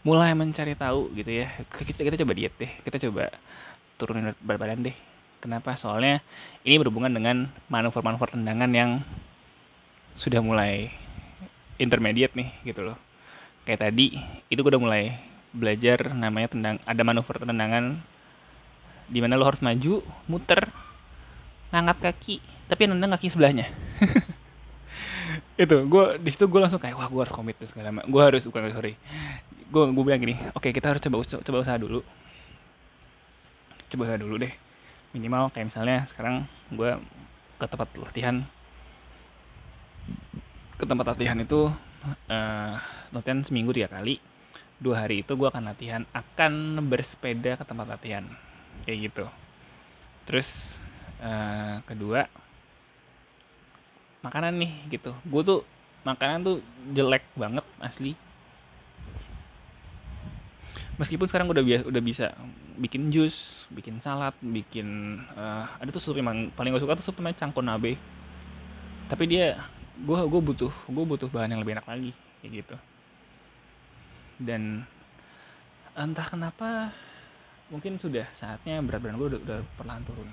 mulai 0.06 0.38
mencari 0.38 0.78
tahu 0.78 1.10
gitu 1.18 1.34
ya. 1.34 1.50
Kita, 1.74 2.06
kita 2.06 2.22
coba 2.22 2.34
diet 2.38 2.54
deh. 2.62 2.72
Kita 2.86 3.02
coba 3.10 3.34
turunin 3.98 4.38
berat 4.46 4.60
badan 4.62 4.86
deh. 4.86 4.96
Kenapa? 5.42 5.74
Soalnya 5.76 6.22
ini 6.62 6.78
berhubungan 6.78 7.10
dengan 7.10 7.50
manuver-manuver 7.68 8.38
tendangan 8.38 8.70
yang 8.70 9.02
sudah 10.22 10.40
mulai 10.46 10.94
intermediate 11.82 12.38
nih 12.38 12.54
gitu 12.70 12.86
loh. 12.86 12.98
Kayak 13.66 13.90
tadi 13.90 14.14
itu 14.48 14.62
gue 14.62 14.72
udah 14.78 14.84
mulai 14.84 15.18
belajar 15.50 16.14
namanya 16.14 16.54
tendang 16.54 16.78
ada 16.86 17.02
manuver 17.02 17.42
tendangan 17.42 17.98
di 19.10 19.20
mana 19.22 19.40
lo 19.40 19.48
harus 19.48 19.64
maju 19.64 20.06
muter 20.30 20.70
ngangkat 21.74 21.98
kaki 22.14 22.36
tapi 22.70 22.82
nendang 22.86 23.14
kaki 23.18 23.34
sebelahnya. 23.34 23.70
Itu 25.62 25.88
gue 25.88 26.06
di 26.22 26.30
situ 26.32 26.46
gue 26.48 26.62
langsung 26.62 26.80
kayak 26.80 26.96
wah 26.96 27.10
gue 27.10 27.22
harus 27.26 27.34
komit 27.34 27.58
segala 27.68 27.92
macam 27.92 28.08
gue 28.08 28.22
harus 28.24 28.44
bukan 28.48 28.72
sorry 28.72 28.94
gue 29.66 29.84
gue 29.90 30.04
bilang 30.06 30.22
gini 30.22 30.36
oke 30.54 30.62
okay, 30.62 30.72
kita 30.76 30.94
harus 30.94 31.02
coba 31.02 31.26
coba 31.26 31.58
usaha 31.62 31.78
dulu. 31.78 32.00
Coba 33.90 34.02
usaha 34.06 34.20
dulu 34.20 34.36
deh. 34.42 34.54
Minimal 35.16 35.50
kayak 35.54 35.74
misalnya 35.74 36.06
sekarang 36.12 36.46
gue 36.74 36.92
ke 37.58 37.66
tempat 37.66 37.90
latihan. 37.98 38.46
Ke 40.76 40.86
tempat 40.86 41.06
latihan 41.16 41.38
itu 41.40 41.72
uh, 42.30 42.74
latihan 43.10 43.40
seminggu 43.42 43.74
tiga 43.74 43.90
kali. 43.90 44.22
Dua 44.78 45.08
hari 45.08 45.24
itu 45.24 45.34
gue 45.34 45.48
akan 45.48 45.72
latihan 45.72 46.04
akan 46.14 46.84
bersepeda 46.86 47.58
ke 47.58 47.64
tempat 47.66 47.88
latihan. 47.90 48.28
Kayak 48.86 49.10
gitu. 49.10 49.26
Terus 50.30 50.78
uh, 51.24 51.82
kedua 51.90 52.30
makanan 54.22 54.58
nih 54.62 54.72
gitu. 54.94 55.16
Gue 55.26 55.42
tuh 55.42 55.62
makanan 56.06 56.46
tuh 56.46 56.58
jelek 56.94 57.26
banget 57.34 57.66
asli 57.82 58.14
meskipun 60.96 61.28
sekarang 61.28 61.52
udah 61.52 61.64
biasa 61.64 61.84
udah 61.92 62.02
bisa 62.04 62.26
bikin 62.80 63.12
jus 63.12 63.68
bikin 63.72 64.00
salad 64.00 64.36
bikin 64.40 65.20
uh, 65.36 65.68
ada 65.80 65.92
tuh 65.92 66.00
sup 66.00 66.16
yang 66.16 66.52
paling 66.56 66.72
gue 66.72 66.82
suka 66.82 66.96
tuh 66.96 67.06
sup 67.06 67.20
namanya 67.20 67.44
cangkon 67.44 67.68
nabe 67.68 68.00
tapi 69.06 69.30
dia 69.30 69.60
gue 69.96 70.20
gue 70.28 70.42
butuh 70.42 70.74
gue 70.92 71.06
butuh 71.08 71.30
bahan 71.32 71.56
yang 71.56 71.62
lebih 71.64 71.80
enak 71.80 71.88
lagi 71.88 72.12
kayak 72.46 72.52
gitu. 72.62 72.76
Dan 74.38 74.86
entah 75.98 76.28
kenapa 76.28 76.92
mungkin 77.74 77.98
sudah 77.98 78.30
saatnya 78.38 78.84
berat 78.86 79.02
badan 79.02 79.18
gue 79.18 79.28
udah, 79.34 79.42
udah 79.42 79.60
perlahan 79.80 80.04
turun. 80.06 80.30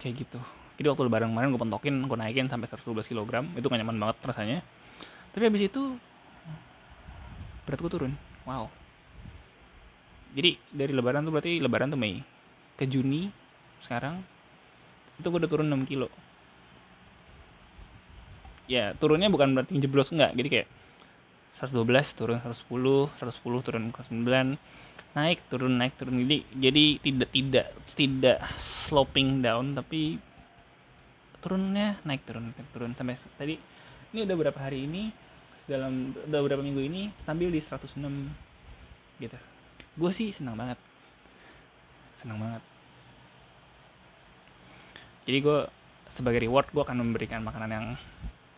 Kayak 0.00 0.24
gitu. 0.24 0.40
Jadi 0.80 0.86
waktu 0.92 1.02
lebaran 1.04 1.32
kemarin 1.32 1.52
gue 1.52 1.60
pentokin 1.60 1.94
gue 2.08 2.16
naikin 2.16 2.48
sampai 2.48 2.68
112 2.72 3.12
kg 3.12 3.44
itu 3.56 3.66
gak 3.68 3.80
nyaman 3.84 3.98
banget 4.00 4.16
rasanya. 4.24 4.58
Tapi 5.36 5.42
habis 5.44 5.68
itu 5.68 5.82
berat 7.68 7.80
gue 7.82 7.90
turun. 7.90 8.12
Wow 8.48 8.70
jadi 10.36 10.60
dari 10.68 10.92
lebaran 10.92 11.24
tuh 11.24 11.32
berarti 11.32 11.56
lebaran 11.64 11.88
tuh 11.88 11.96
Mei. 11.96 12.20
Ke 12.76 12.84
Juni 12.84 13.32
sekarang 13.80 14.20
itu 15.16 15.24
gue 15.24 15.40
udah 15.40 15.48
turun 15.48 15.72
6 15.72 15.88
kilo. 15.88 16.12
Ya 18.68 18.92
turunnya 19.00 19.32
bukan 19.32 19.56
berarti 19.56 19.80
jeblos 19.80 20.12
enggak. 20.12 20.36
Jadi 20.36 20.48
kayak 20.52 20.68
112 21.56 21.88
turun 22.12 22.36
110 22.44 23.16
110 23.16 23.64
turun 23.64 23.84
ke 23.88 24.00
9 24.04 25.16
naik 25.16 25.40
turun 25.48 25.72
naik 25.80 25.96
turun. 25.96 26.20
Jadi 26.20 26.38
jadi 26.52 26.84
tidak 27.00 27.30
tidak 27.32 27.66
tidak 27.96 28.38
sloping 28.60 29.40
down 29.40 29.72
tapi 29.72 30.20
turunnya 31.40 31.96
naik 32.04 32.28
turun 32.28 32.52
naik 32.52 32.68
turun. 32.76 32.92
Sampai 32.92 33.16
tadi 33.40 33.56
ini 34.12 34.20
udah 34.20 34.36
berapa 34.36 34.60
hari 34.60 34.84
ini 34.84 35.08
dalam 35.64 36.12
udah 36.12 36.40
beberapa 36.44 36.60
minggu 36.60 36.84
ini 36.84 37.08
stabil 37.24 37.56
di 37.56 37.60
106 37.64 38.04
gitu 39.16 39.55
gue 39.96 40.10
sih 40.12 40.30
senang 40.32 40.56
banget. 40.56 40.78
Senang 42.20 42.38
banget. 42.38 42.62
Jadi 45.26 45.38
gue 45.42 45.58
sebagai 46.14 46.40
reward 46.44 46.70
gue 46.70 46.82
akan 46.84 47.02
memberikan 47.02 47.42
makanan 47.42 47.70
yang 47.72 47.86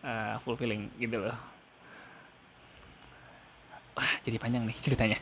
uh, 0.05 0.37
fulfilling 0.45 0.93
gitu 1.01 1.17
loh. 1.23 1.39
Wah 3.97 4.13
jadi 4.23 4.37
panjang 4.39 4.69
nih 4.69 4.79
ceritanya. 4.83 5.19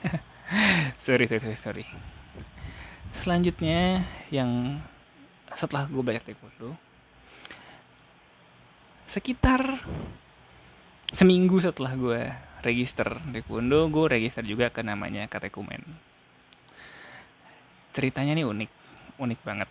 Sorry 1.04 1.26
sorry 1.26 1.58
sorry 1.58 1.86
selanjutnya 3.26 4.04
yang 4.28 4.80
setelah 5.56 5.88
gue 5.88 6.02
belajar 6.04 6.22
taekwondo 6.26 6.76
sekitar 9.08 9.80
seminggu 11.10 11.56
setelah 11.62 11.96
gue 11.96 12.22
register. 12.66 13.06
Taekwondo 13.30 13.86
gue 13.86 14.18
register 14.18 14.42
juga 14.42 14.74
ke 14.74 14.82
namanya 14.82 15.30
katekumen. 15.30 15.80
Ceritanya 17.94 18.34
nih 18.34 18.46
unik 18.46 18.70
unik 19.22 19.40
banget. 19.46 19.70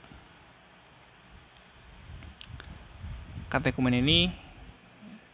Katekumen 3.52 4.00
ini 4.00 4.32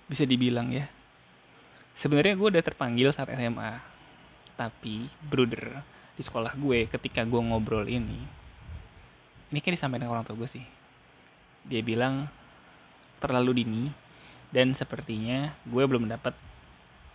bisa 0.09 0.27
dibilang 0.27 0.73
ya 0.75 0.91
sebenarnya 1.95 2.35
gue 2.35 2.47
udah 2.57 2.63
terpanggil 2.65 3.13
saat 3.15 3.31
SMA 3.31 3.79
tapi 4.59 5.07
brother 5.23 5.79
di 6.17 6.21
sekolah 6.25 6.51
gue 6.59 6.91
ketika 6.91 7.23
gue 7.23 7.39
ngobrol 7.39 7.87
ini 7.87 8.19
ini 9.51 9.59
kayak 9.59 9.75
disampaikan 9.75 10.07
orang 10.07 10.23
tua 10.23 10.39
gue 10.39 10.47
sih. 10.47 10.63
Dia 11.67 11.83
bilang 11.83 12.31
terlalu 13.19 13.61
dini 13.61 13.83
dan 14.49 14.71
sepertinya 14.71 15.51
gue 15.67 15.83
belum 15.83 16.07
dapat 16.07 16.31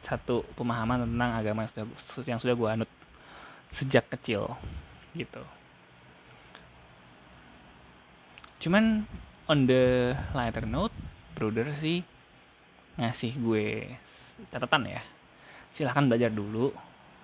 satu 0.07 0.47
pemahaman 0.55 1.03
tentang 1.03 1.31
agama 1.35 1.67
yang 1.67 1.91
sudah, 1.99 2.23
yang 2.31 2.39
sudah 2.39 2.55
gue 2.55 2.69
anut 2.71 2.91
sejak 3.75 4.07
kecil 4.15 4.55
gitu. 5.19 5.43
Cuman 8.63 9.03
on 9.51 9.67
the 9.67 10.15
lighter 10.31 10.63
note 10.63 10.95
brother 11.35 11.75
sih 11.83 12.07
ngasih 13.03 13.35
gue 13.35 13.99
catatan 14.55 14.87
ya. 14.87 15.03
Silahkan 15.75 16.07
belajar 16.07 16.31
dulu 16.31 16.71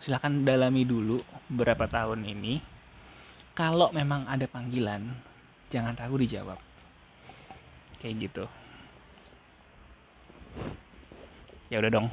silahkan 0.02 0.42
dalami 0.42 0.82
dulu 0.82 1.22
beberapa 1.46 1.86
tahun 1.86 2.26
ini. 2.26 2.58
Kalau 3.54 3.94
memang 3.94 4.26
ada 4.26 4.50
panggilan 4.50 5.06
jangan 5.70 5.94
ragu 5.94 6.18
dijawab. 6.18 6.58
Kayak 8.02 8.26
gitu. 8.26 8.44
Ya 11.70 11.78
udah 11.78 11.88
dong 11.88 12.10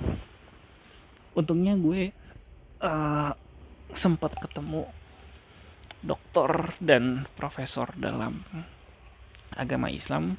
untungnya 1.40 1.80
gue 1.80 2.12
uh, 2.84 3.32
sempat 3.96 4.36
ketemu 4.36 4.84
dokter 6.00 6.76
dan 6.80 7.28
profesor 7.36 7.92
dalam 7.96 8.44
agama 9.56 9.92
Islam 9.92 10.36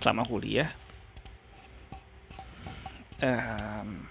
selama 0.00 0.24
kuliah. 0.28 0.72
Um, 3.18 4.06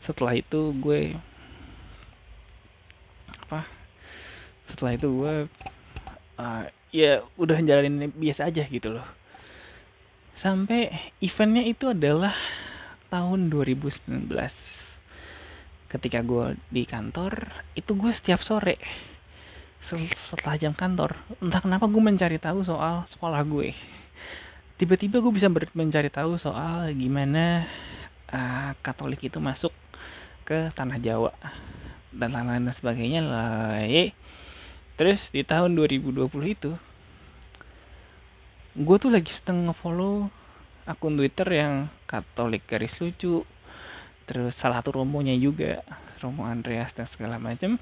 setelah 0.00 0.32
itu 0.40 0.72
gue 0.78 1.12
apa 3.44 3.68
setelah 4.70 4.96
itu 4.96 5.08
gue 5.10 5.34
uh, 6.40 6.64
ya 6.94 7.20
udah 7.36 7.58
jalanin 7.60 8.08
biasa 8.14 8.48
aja 8.48 8.64
gitu 8.64 8.94
loh. 8.94 9.04
Sampai 10.38 11.12
eventnya 11.18 11.66
itu 11.66 11.90
adalah 11.90 12.32
tahun 13.10 13.50
2019 13.50 14.30
ketika 15.88 16.20
gue 16.20 16.56
di 16.68 16.84
kantor 16.84 17.48
itu 17.72 17.96
gue 17.96 18.12
setiap 18.12 18.44
sore 18.44 18.76
setelah 19.80 20.60
jam 20.60 20.76
kantor 20.76 21.16
entah 21.40 21.64
kenapa 21.64 21.88
gue 21.88 22.02
mencari 22.02 22.36
tahu 22.36 22.60
soal 22.60 23.08
sekolah 23.08 23.40
gue 23.48 23.72
tiba-tiba 24.76 25.24
gue 25.24 25.32
bisa 25.32 25.48
mencari 25.50 26.12
tahu 26.12 26.36
soal 26.36 26.92
gimana 26.92 27.64
uh, 28.30 28.76
Katolik 28.84 29.24
itu 29.24 29.40
masuk 29.40 29.72
ke 30.44 30.68
tanah 30.76 31.00
Jawa 31.00 31.32
dan 32.12 32.36
lain-lain 32.36 32.68
sebagainya 32.72 33.20
lah 33.24 33.80
terus 35.00 35.32
di 35.32 35.40
tahun 35.46 35.72
2020 35.72 36.28
itu 36.52 36.72
gue 38.78 38.96
tuh 39.00 39.10
lagi 39.10 39.32
sedang 39.32 39.66
ngefollow 39.66 40.28
akun 40.84 41.16
Twitter 41.16 41.48
yang 41.48 41.88
Katolik 42.04 42.64
garis 42.68 42.96
lucu 43.00 43.42
terus 44.28 44.54
salah 44.54 44.84
satu 44.84 45.00
romonya 45.00 45.32
juga 45.40 45.80
Romo 46.20 46.44
Andreas 46.44 46.92
dan 46.92 47.08
segala 47.08 47.40
macam 47.40 47.80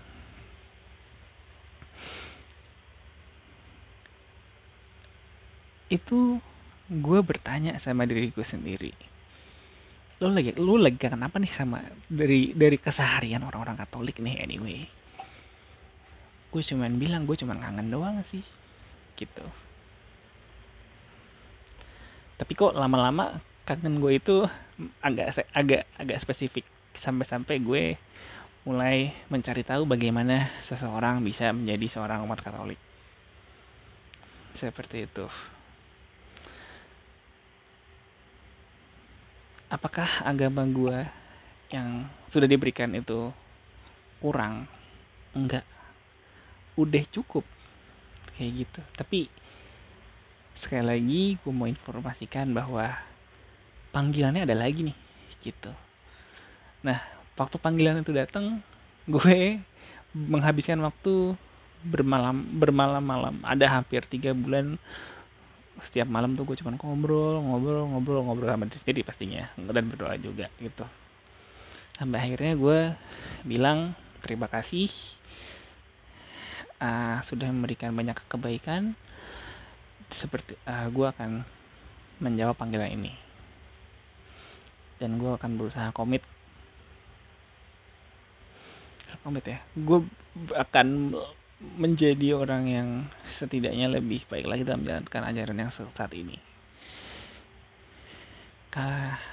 itu 5.91 6.39
gue 6.87 7.21
bertanya 7.27 7.83
sama 7.83 8.07
diri 8.07 8.31
gue 8.31 8.47
sendiri 8.47 8.95
lu 10.17 10.33
lagi 10.33 10.57
lu 10.57 10.81
lagi 10.81 10.97
kenapa 10.97 11.37
nih 11.37 11.53
sama 11.53 11.85
dari 12.09 12.57
dari 12.57 12.81
keseharian 12.81 13.45
orang-orang 13.45 13.77
Katolik 13.77 14.17
nih 14.17 14.41
anyway? 14.41 14.89
Gue 16.49 16.65
cuman 16.65 16.97
bilang 16.97 17.29
gue 17.29 17.37
cuman 17.37 17.61
kangen 17.61 17.93
doang 17.93 18.25
sih 18.33 18.41
gitu. 19.21 19.45
Tapi 22.41 22.53
kok 22.57 22.73
lama-lama 22.73 23.45
kangen 23.67 23.99
gue 23.99 24.23
itu 24.23 24.47
agak 25.03 25.43
agak 25.51 25.83
agak 25.99 26.19
spesifik. 26.23 26.63
Sampai-sampai 27.03 27.59
gue 27.59 27.85
mulai 28.63 29.11
mencari 29.27 29.67
tahu 29.67 29.85
bagaimana 29.85 30.55
seseorang 30.67 31.21
bisa 31.27 31.51
menjadi 31.51 31.99
seorang 31.99 32.23
umat 32.23 32.39
Katolik. 32.41 32.79
Seperti 34.57 35.11
itu. 35.11 35.27
Apakah 39.67 40.23
agama 40.23 40.63
gue 40.63 40.99
yang 41.75 42.07
sudah 42.31 42.47
diberikan 42.47 42.95
itu 42.95 43.35
kurang? 44.23 44.71
Enggak. 45.35 45.67
Udah 46.79 47.03
cukup. 47.11 47.43
Kayak 48.39 48.51
gitu. 48.63 48.81
Tapi 48.95 49.21
sekali 50.55 50.87
lagi 50.87 51.23
gue 51.43 51.53
mau 51.53 51.67
informasikan 51.67 52.55
bahwa 52.55 52.95
panggilannya 53.97 54.45
ada 54.45 54.53
lagi 54.53 54.93
nih 54.93 54.97
gitu. 55.41 55.73
Nah 56.85 57.01
waktu 57.41 57.57
panggilan 57.57 58.05
itu 58.05 58.13
datang 58.13 58.61
gue 59.09 59.57
menghabiskan 60.13 60.77
waktu 60.85 61.33
bermalam 61.81 62.61
bermalam-malam. 62.61 63.41
Ada 63.41 63.81
hampir 63.81 64.05
tiga 64.13 64.37
bulan 64.37 64.77
setiap 65.89 66.09
malam 66.09 66.37
tuh 66.37 66.45
gue 66.45 66.57
cuma 66.61 66.77
ngobrol 66.77 67.41
ngobrol 67.41 67.85
ngobrol 67.89 68.21
ngobrol 68.25 68.49
sama 68.49 68.65
diri 68.69 68.81
sendiri 68.85 69.01
pastinya 69.05 69.49
dan 69.57 69.89
berdoa 69.89 70.21
juga 70.21 70.53
gitu. 70.61 70.85
Sampai 71.97 72.21
akhirnya 72.21 72.53
gue 72.53 72.79
bilang 73.49 73.97
terima 74.21 74.53
kasih 74.53 74.93
uh, 76.85 77.25
sudah 77.25 77.49
memberikan 77.49 77.97
banyak 77.97 78.21
kebaikan 78.29 78.93
seperti 80.13 80.53
uh, 80.69 80.93
gue 80.93 81.07
akan 81.09 81.45
menjawab 82.21 82.57
panggilan 82.57 82.93
ini 82.93 83.26
dan 85.03 85.21
gue 85.21 85.31
akan 85.33 85.51
berusaha 85.61 85.93
komit 85.93 86.25
komit 89.25 89.43
ya 89.43 89.59
gue 89.75 90.07
akan 90.55 91.19
menjadi 91.81 92.37
orang 92.37 92.65
yang 92.69 92.89
setidaknya 93.41 93.89
lebih 93.89 94.29
baik 94.29 94.45
lagi 94.45 94.63
dalam 94.63 94.85
menjalankan 94.85 95.25
ajaran 95.33 95.57
yang 95.57 95.73
saat 95.73 96.13
ini. 96.13 96.37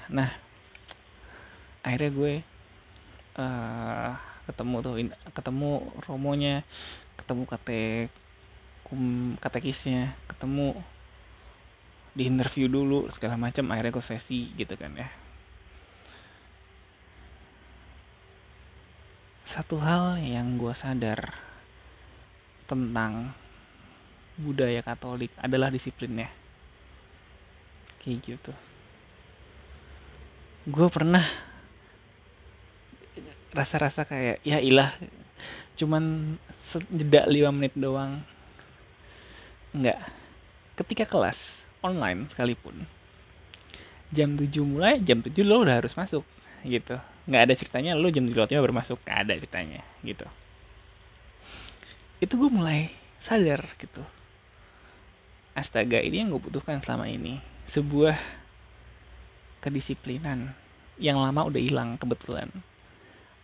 Nah, 0.07 0.31
akhirnya 1.83 2.11
gue 2.15 2.33
uh, 3.35 4.15
ketemu 4.47 4.75
tuh 4.79 4.93
ketemu 5.35 5.71
romonya, 6.07 6.63
ketemu 7.19 7.43
kate 7.43 8.07
kum 8.87 9.35
katekisnya, 9.43 10.15
ketemu 10.31 10.79
di 12.15 12.23
interview 12.31 12.71
dulu 12.71 13.11
segala 13.11 13.35
macam 13.35 13.67
akhirnya 13.67 13.99
gue 13.99 14.05
sesi 14.05 14.55
gitu 14.55 14.79
kan 14.79 14.95
ya. 14.95 15.11
Satu 19.53 19.77
hal 19.77 20.17
yang 20.17 20.57
gue 20.57 20.73
sadar 20.73 21.29
tentang 22.65 23.37
budaya 24.41 24.81
Katolik 24.81 25.29
adalah 25.37 25.69
disiplinnya. 25.69 26.33
Kayak 28.01 28.17
gitu. 28.25 28.53
Gue 30.65 30.89
pernah 30.89 31.21
rasa-rasa 33.53 34.09
kayak 34.09 34.41
ya 34.41 34.57
ilah 34.57 34.97
cuman 35.77 36.33
jeda 36.89 37.29
5 37.29 37.53
menit 37.53 37.77
doang. 37.77 38.25
Enggak 39.69 40.01
ketika 40.73 41.05
kelas 41.05 41.37
online 41.85 42.25
sekalipun 42.33 42.89
jam 44.09 44.33
7 44.33 44.49
mulai 44.65 44.97
jam 45.01 45.21
7 45.21 45.37
lo 45.45 45.61
udah 45.61 45.77
harus 45.81 45.93
masuk 45.93 46.25
gitu 46.65 46.97
nggak 47.23 47.41
ada 47.49 47.53
ceritanya 47.55 47.91
lo 47.95 48.11
jam 48.11 48.27
7 48.27 48.35
baru 48.35 48.75
masuk 48.75 48.99
nggak 49.03 49.17
ada 49.27 49.33
ceritanya 49.39 49.81
gitu. 50.03 50.27
Itu 52.19 52.35
gue 52.35 52.49
mulai 52.51 52.91
sadar 53.23 53.63
gitu. 53.79 54.03
Astaga 55.55 56.01
ini 56.01 56.23
yang 56.23 56.33
gue 56.33 56.41
butuhkan 56.41 56.81
selama 56.83 57.07
ini 57.07 57.39
sebuah 57.71 58.19
kedisiplinan 59.63 60.51
yang 60.99 61.19
lama 61.19 61.47
udah 61.47 61.61
hilang 61.61 61.95
kebetulan. 61.95 62.51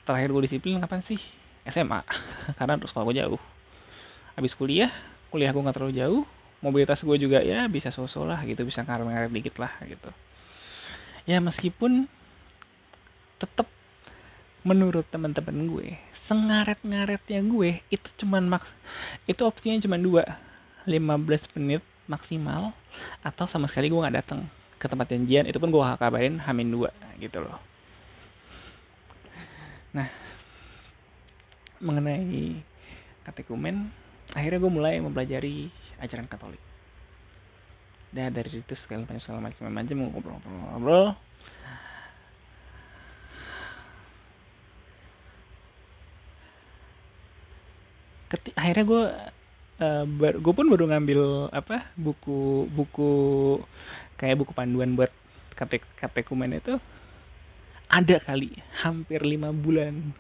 Terakhir 0.04 0.30
gue 0.36 0.44
disiplin 0.50 0.82
kapan 0.84 1.06
sih? 1.08 1.22
SMA 1.70 2.02
karena 2.58 2.76
terus 2.76 2.92
kalau 2.92 3.08
gue 3.12 3.20
jauh. 3.22 3.42
Habis 4.36 4.56
kuliah 4.56 4.92
kuliah 5.30 5.54
gue 5.54 5.62
nggak 5.62 5.78
terlalu 5.78 5.96
jauh 5.96 6.24
mobilitas 6.60 7.00
gue 7.06 7.16
juga 7.16 7.40
ya 7.40 7.70
bisa 7.72 7.94
sosok 7.94 8.28
lah 8.28 8.40
gitu 8.44 8.68
bisa 8.68 8.84
ngaret-ngaret 8.84 9.32
dikit 9.32 9.56
lah 9.62 9.72
gitu. 9.88 10.12
Ya 11.24 11.40
meskipun 11.40 12.10
tetap 13.40 13.68
menurut 14.68 15.08
teman-teman 15.08 15.56
gue 15.72 15.88
sengaret-ngaretnya 16.28 17.40
gue 17.42 17.80
itu 17.90 18.08
cuman 18.22 18.46
mak 18.46 18.68
itu 19.26 19.42
opsinya 19.42 19.82
cuma 19.82 19.98
dua 19.98 20.38
15 20.86 21.56
menit 21.58 21.82
maksimal 22.06 22.76
atau 23.24 23.46
sama 23.48 23.66
sekali 23.72 23.88
gue 23.88 23.98
nggak 23.98 24.18
datang 24.20 24.46
ke 24.80 24.86
tempat 24.88 25.12
janjian 25.12 25.48
itu 25.48 25.58
pun 25.58 25.72
gue 25.72 25.84
kabarin 26.00 26.40
hamin 26.44 26.70
dua 26.72 26.90
gitu 27.20 27.44
loh. 27.44 27.60
Nah 29.96 30.08
mengenai 31.80 32.60
katekumen 33.24 33.92
akhirnya 34.36 34.60
gue 34.60 34.72
mulai 34.72 35.00
mempelajari 35.00 35.72
ajaran 36.04 36.28
Katolik. 36.28 36.62
Dan 38.10 38.34
dari 38.34 38.50
itu 38.50 38.74
segala 38.74 39.06
macam 39.06 39.22
segala 39.22 39.40
macam 39.46 39.70
macam 39.70 39.98
ngobrol-ngobrol 40.10 41.14
akhirnya 48.70 48.86
gue 48.86 49.04
uh, 49.82 50.06
gue 50.38 50.54
pun 50.54 50.68
baru 50.70 50.86
ngambil 50.94 51.50
apa 51.50 51.90
buku 51.98 52.70
buku 52.70 53.12
kayak 54.22 54.38
buku 54.46 54.54
panduan 54.54 54.94
buat 54.94 55.10
KP 55.58 55.82
KPkumen 55.98 56.62
itu. 56.62 56.78
Ada 57.90 58.22
kali 58.22 58.54
hampir 58.86 59.26
lima 59.26 59.50
bulan. 59.50 60.14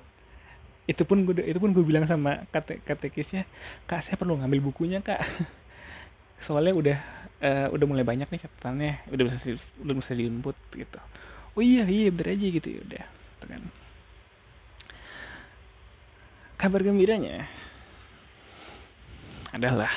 Itu 0.89 1.05
pun 1.05 1.21
gue 1.29 1.45
itu 1.45 1.62
pun 1.62 1.69
gue 1.69 1.85
bilang 1.85 2.09
sama 2.09 2.49
kate 2.49 2.81
katekisnya 2.81 3.45
kak 3.85 4.09
saya 4.09 4.17
perlu 4.17 4.41
ngambil 4.41 4.73
bukunya 4.73 5.05
kak. 5.05 5.21
Soalnya 6.49 6.73
udah 6.73 6.97
uh, 7.45 7.67
udah 7.69 7.85
mulai 7.85 8.01
banyak 8.01 8.25
nih 8.25 8.41
catatannya 8.41 9.05
udah 9.13 9.23
bisa 9.29 9.62
udah 9.85 9.93
bisa 9.93 10.12
diinput 10.17 10.57
gitu. 10.73 10.97
Oh 11.53 11.62
iya 11.62 11.85
iya 11.85 12.09
bener 12.09 12.33
aja 12.33 12.45
gitu 12.49 12.67
ya 12.73 12.81
udah 12.81 13.05
gitu 13.05 13.45
kan. 13.45 13.62
Kabar 16.57 16.81
gembiranya 16.81 17.45
adalah 19.55 19.91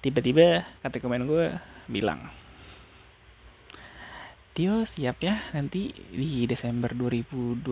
tiba-tiba 0.00 0.64
kata 0.80 1.02
komen 1.02 1.26
gue 1.28 1.52
bilang 1.90 2.30
Tio 4.56 4.88
siap 4.88 5.20
ya 5.20 5.52
nanti 5.52 5.92
di 5.92 6.48
Desember 6.48 6.96
2021 6.96 7.68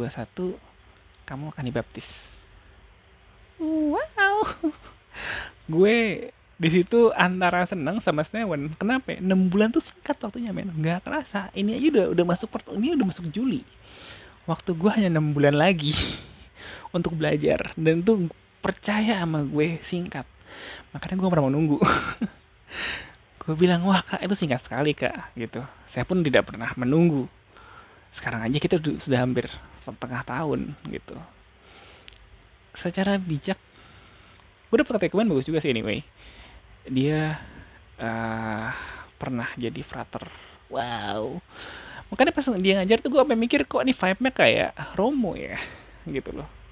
kamu 1.25 1.45
akan 1.57 1.65
dibaptis. 1.65 2.05
Wow. 3.57 4.53
Gue 5.73 6.29
di 6.61 6.69
situ 6.69 7.09
antara 7.17 7.65
senang 7.65 8.05
sama 8.05 8.21
senewan. 8.29 8.77
Kenapa 8.77 9.17
6 9.17 9.25
bulan 9.49 9.73
tuh 9.73 9.81
singkat 9.81 10.21
waktunya 10.21 10.53
men. 10.53 10.77
Nggak 10.77 11.09
kerasa. 11.09 11.49
Ini 11.57 11.81
aja 11.81 11.89
udah 11.89 12.07
udah 12.13 12.25
masuk 12.37 12.53
ini 12.77 12.93
udah 12.93 13.07
masuk 13.09 13.33
Juli. 13.33 13.65
Waktu 14.45 14.77
gue 14.77 14.91
hanya 14.93 15.09
6 15.09 15.33
bulan 15.33 15.57
lagi 15.57 15.97
untuk 16.97 17.17
belajar. 17.17 17.73
Dan 17.81 18.05
tuh 18.05 18.29
percaya 18.61 19.25
sama 19.25 19.41
gue 19.41 19.81
singkat 19.89 20.29
makanya 20.95 21.17
gue 21.19 21.31
pernah 21.31 21.47
menunggu. 21.51 21.79
Gue 23.45 23.61
bilang 23.61 23.85
wah 23.85 24.01
kak 24.01 24.25
itu 24.25 24.33
singkat 24.41 24.65
sekali 24.65 24.97
kak 24.97 25.37
gitu. 25.37 25.61
Saya 25.93 26.09
pun 26.09 26.25
tidak 26.25 26.49
pernah 26.49 26.73
menunggu. 26.81 27.29
Sekarang 28.17 28.41
aja 28.41 28.57
kita 28.57 28.81
sudah 28.81 29.21
hampir 29.21 29.53
setengah 29.85 30.25
tahun 30.25 30.73
gitu. 30.89 31.13
Secara 32.73 33.21
bijak 33.21 33.61
gue 34.73 34.77
dapet 34.81 35.07
rekomen 35.07 35.29
bagus 35.29 35.45
juga 35.45 35.61
sih 35.61 35.77
anyway. 35.77 36.01
Dia 36.89 37.37
uh, 38.01 38.73
pernah 39.21 39.53
jadi 39.61 39.85
frater. 39.85 40.25
Wow. 40.73 41.45
Makanya 42.09 42.33
pas 42.33 42.49
dia 42.57 42.81
ngajar 42.81 43.05
tuh 43.05 43.13
gue 43.13 43.21
apa 43.21 43.37
mikir 43.37 43.69
kok 43.69 43.85
ini 43.85 43.93
vibe-nya 43.93 44.33
kayak 44.33 44.73
Romo 44.97 45.37
ya? 45.37 45.61
Gitu 46.09 46.33
loh 46.33 46.64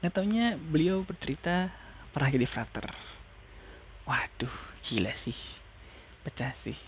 Nggak 0.00 0.12
taunya 0.12 0.46
beliau 0.60 1.00
bercerita 1.02 1.72
pernah 2.12 2.32
jadi 2.32 2.46
frater. 2.48 2.86
Waduh. 4.06 4.52
gila 4.86 5.10
sih. 5.18 5.34
Pecah 6.22 6.54
sih. 6.62 6.78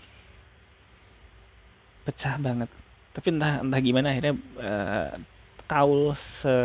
Pecah 2.07 2.39
banget. 2.39 2.71
Tapi 3.11 3.27
entah 3.35 3.59
entah 3.59 3.81
gimana 3.83 4.15
akhirnya 4.15 4.35
uh, 4.55 5.11
kaul 5.67 6.15
se 6.41 6.55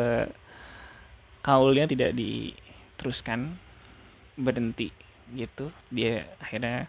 kaulnya 1.43 1.91
tidak 1.91 2.15
diteruskan 2.15 3.59
berhenti 4.39 4.95
gitu. 5.35 5.75
Dia 5.91 6.25
akhirnya 6.39 6.87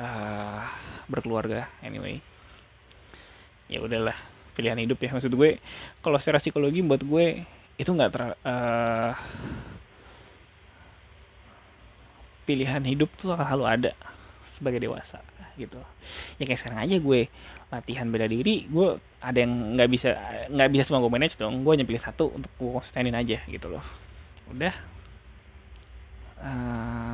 uh, 0.00 0.64
berkeluarga 1.12 1.68
anyway. 1.84 2.24
Ya 3.68 3.84
udahlah 3.84 4.16
pilihan 4.56 4.80
hidup 4.80 4.96
ya. 5.02 5.12
Maksud 5.12 5.34
gue 5.36 5.60
kalau 6.00 6.16
secara 6.16 6.40
psikologi 6.40 6.80
buat 6.80 7.04
gue 7.04 7.44
itu 7.76 7.90
nggak 7.92 8.10
ter 8.12 8.22
uh, 8.44 9.12
pilihan 12.48 12.82
hidup 12.86 13.12
tuh 13.20 13.36
selalu 13.36 13.64
ada 13.66 13.90
sebagai 14.56 14.80
dewasa 14.80 15.20
gitu. 15.60 15.80
Ya 16.40 16.44
kayak 16.48 16.60
sekarang 16.60 16.80
aja 16.84 16.96
gue 16.96 17.20
latihan 17.66 18.06
bela 18.06 18.30
diri 18.30 18.70
gue 18.70 19.02
ada 19.18 19.38
yang 19.42 19.74
nggak 19.74 19.88
bisa 19.90 20.14
nggak 20.48 20.70
bisa 20.72 20.82
semua 20.88 21.02
gue 21.04 21.12
manage 21.12 21.36
dong. 21.36 21.64
Gue 21.66 21.76
hanya 21.76 21.84
pilih 21.88 22.00
satu 22.00 22.32
untuk 22.32 22.48
gue 22.56 22.70
konsistenin 22.80 23.16
aja 23.16 23.42
gitu 23.50 23.66
loh. 23.68 23.84
Udah. 24.52 24.74
Uh, 26.36 27.05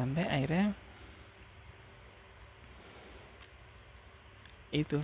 sampai 0.00 0.24
akhirnya 0.24 0.72
itu 4.72 4.96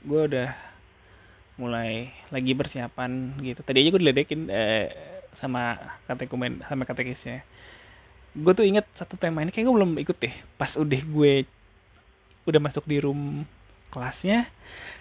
gue 0.00 0.20
udah 0.32 0.48
mulai 1.60 2.08
lagi 2.32 2.56
persiapan 2.56 3.36
gitu. 3.44 3.60
Tadi 3.60 3.84
aja 3.84 3.92
gue 3.92 4.00
diledekin 4.00 4.48
eh, 4.48 4.88
sama 5.36 5.76
katekumen 6.08 6.64
sama 6.64 6.88
katekisnya. 6.88 7.44
Gue 8.32 8.56
tuh 8.56 8.64
inget 8.64 8.88
satu 8.96 9.20
tema 9.20 9.44
ini 9.44 9.52
kayak 9.52 9.68
gue 9.68 9.76
belum 9.76 9.92
ikut 10.00 10.16
deh. 10.16 10.34
Pas 10.56 10.72
udah 10.72 11.00
gue 11.04 11.44
udah 12.48 12.60
masuk 12.64 12.88
di 12.88 12.96
room 12.96 13.44
kelasnya 13.92 14.48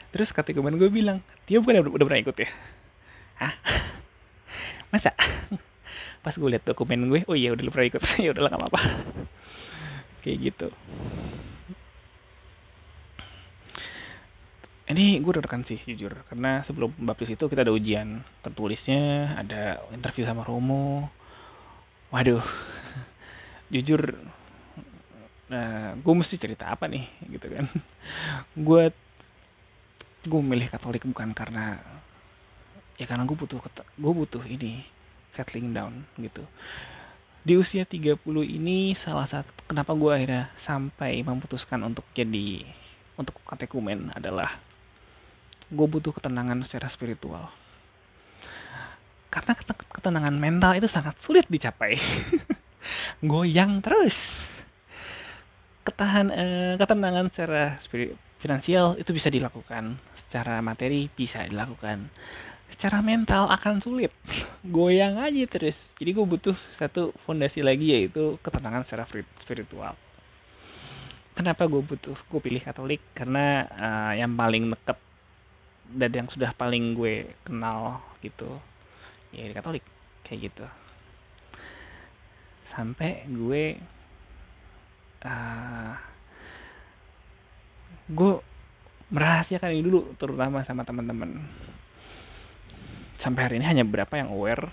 terus 0.10 0.34
katekumen 0.34 0.76
gue 0.76 0.90
bilang 0.90 1.22
dia 1.46 1.62
bukan 1.62 1.86
udah, 1.86 1.94
udah 1.96 2.06
pernah 2.10 2.22
ikut 2.26 2.36
ya? 2.36 2.50
Ah 3.40 3.56
masa 4.92 5.16
pas 6.20 6.36
gue 6.36 6.50
liat 6.52 6.64
dokumen 6.68 7.08
gue 7.08 7.22
oh 7.32 7.36
iya 7.36 7.56
udah 7.56 7.64
pernah 7.72 7.88
ikut? 7.88 8.02
Ya 8.24 8.30
udahlah 8.36 8.52
gak 8.52 8.62
apa-apa. 8.62 8.82
Kayak 10.24 10.38
gitu. 10.52 10.68
Ini 14.90 15.22
gue 15.22 15.32
udah 15.32 15.46
sih 15.64 15.80
jujur. 15.86 16.12
Karena 16.28 16.66
sebelum 16.66 16.92
baptis 17.06 17.32
itu 17.32 17.46
kita 17.46 17.64
ada 17.64 17.72
ujian 17.72 18.26
tertulisnya 18.44 19.34
ada 19.38 19.80
interview 19.96 20.28
sama 20.28 20.44
Romo. 20.44 21.08
Waduh. 22.12 22.44
Jujur 23.74 24.18
nah 25.50 25.98
gue 25.98 26.14
mesti 26.14 26.38
cerita 26.38 26.70
apa 26.70 26.86
nih 26.86 27.06
gitu 27.32 27.48
kan. 27.50 27.66
Gue 28.54 28.92
gue 30.20 30.42
milih 30.44 30.68
Katolik 30.68 31.08
bukan 31.08 31.32
karena 31.32 31.80
ya 33.00 33.08
karena 33.08 33.24
gue 33.24 33.38
butuh 33.40 33.58
gue 33.96 34.14
butuh 34.14 34.44
ini 34.44 34.84
settling 35.34 35.74
down 35.74 36.06
gitu. 36.18 36.46
Di 37.40 37.56
usia 37.56 37.88
30 37.88 38.20
ini 38.44 38.94
salah 38.94 39.26
satu 39.26 39.50
kenapa 39.66 39.96
gue 39.96 40.12
akhirnya 40.12 40.52
sampai 40.62 41.24
memutuskan 41.24 41.82
untuk 41.88 42.04
jadi 42.12 42.68
untuk 43.16 43.36
katekumen 43.48 44.16
adalah 44.16 44.60
gue 45.70 45.88
butuh 45.88 46.16
ketenangan 46.16 46.66
secara 46.66 46.88
spiritual. 46.90 47.52
Karena 49.30 49.54
ketenangan 49.94 50.36
mental 50.36 50.74
itu 50.74 50.90
sangat 50.90 51.22
sulit 51.22 51.46
dicapai. 51.46 52.02
Goyang 53.30 53.86
terus. 53.86 54.18
Ketahan 55.86 56.28
eh, 56.34 56.74
ketenangan 56.82 57.30
secara 57.30 57.78
finansial 58.42 58.98
itu 58.98 59.14
bisa 59.14 59.30
dilakukan. 59.30 60.02
Secara 60.26 60.62
materi 60.66 61.10
bisa 61.14 61.46
dilakukan 61.46 62.10
secara 62.76 63.02
mental 63.02 63.50
akan 63.50 63.82
sulit. 63.82 64.14
Goyang 64.76 65.18
aja 65.18 65.44
terus. 65.50 65.78
Jadi 65.98 66.10
gue 66.14 66.26
butuh 66.26 66.56
satu 66.78 67.16
fondasi 67.26 67.66
lagi 67.66 67.92
yaitu 67.94 68.38
ketenangan 68.42 68.86
secara 68.86 69.06
spiritual. 69.42 69.94
Kenapa 71.34 71.66
gue 71.72 71.80
butuh 71.80 72.18
gue 72.20 72.40
pilih 72.44 72.60
Katolik? 72.60 73.00
Karena 73.16 73.64
uh, 73.72 74.14
yang 74.16 74.36
paling 74.36 74.76
deket 74.76 75.00
dan 75.90 76.12
yang 76.14 76.28
sudah 76.30 76.54
paling 76.54 76.94
gue 76.94 77.34
kenal 77.48 78.04
gitu 78.20 78.60
ya 79.32 79.48
di 79.48 79.56
Katolik. 79.56 79.86
Kayak 80.28 80.52
gitu. 80.52 80.66
Sampai 82.70 83.24
gue 83.26 83.80
uh, 85.26 85.94
gue 88.10 88.32
merahasiakan 89.10 89.74
ini 89.74 89.82
dulu 89.86 90.14
terutama 90.18 90.62
sama 90.66 90.86
teman-teman 90.86 91.46
sampai 93.20 93.42
hari 93.46 93.56
ini 93.60 93.68
hanya 93.68 93.84
berapa 93.84 94.16
yang 94.16 94.32
aware 94.32 94.72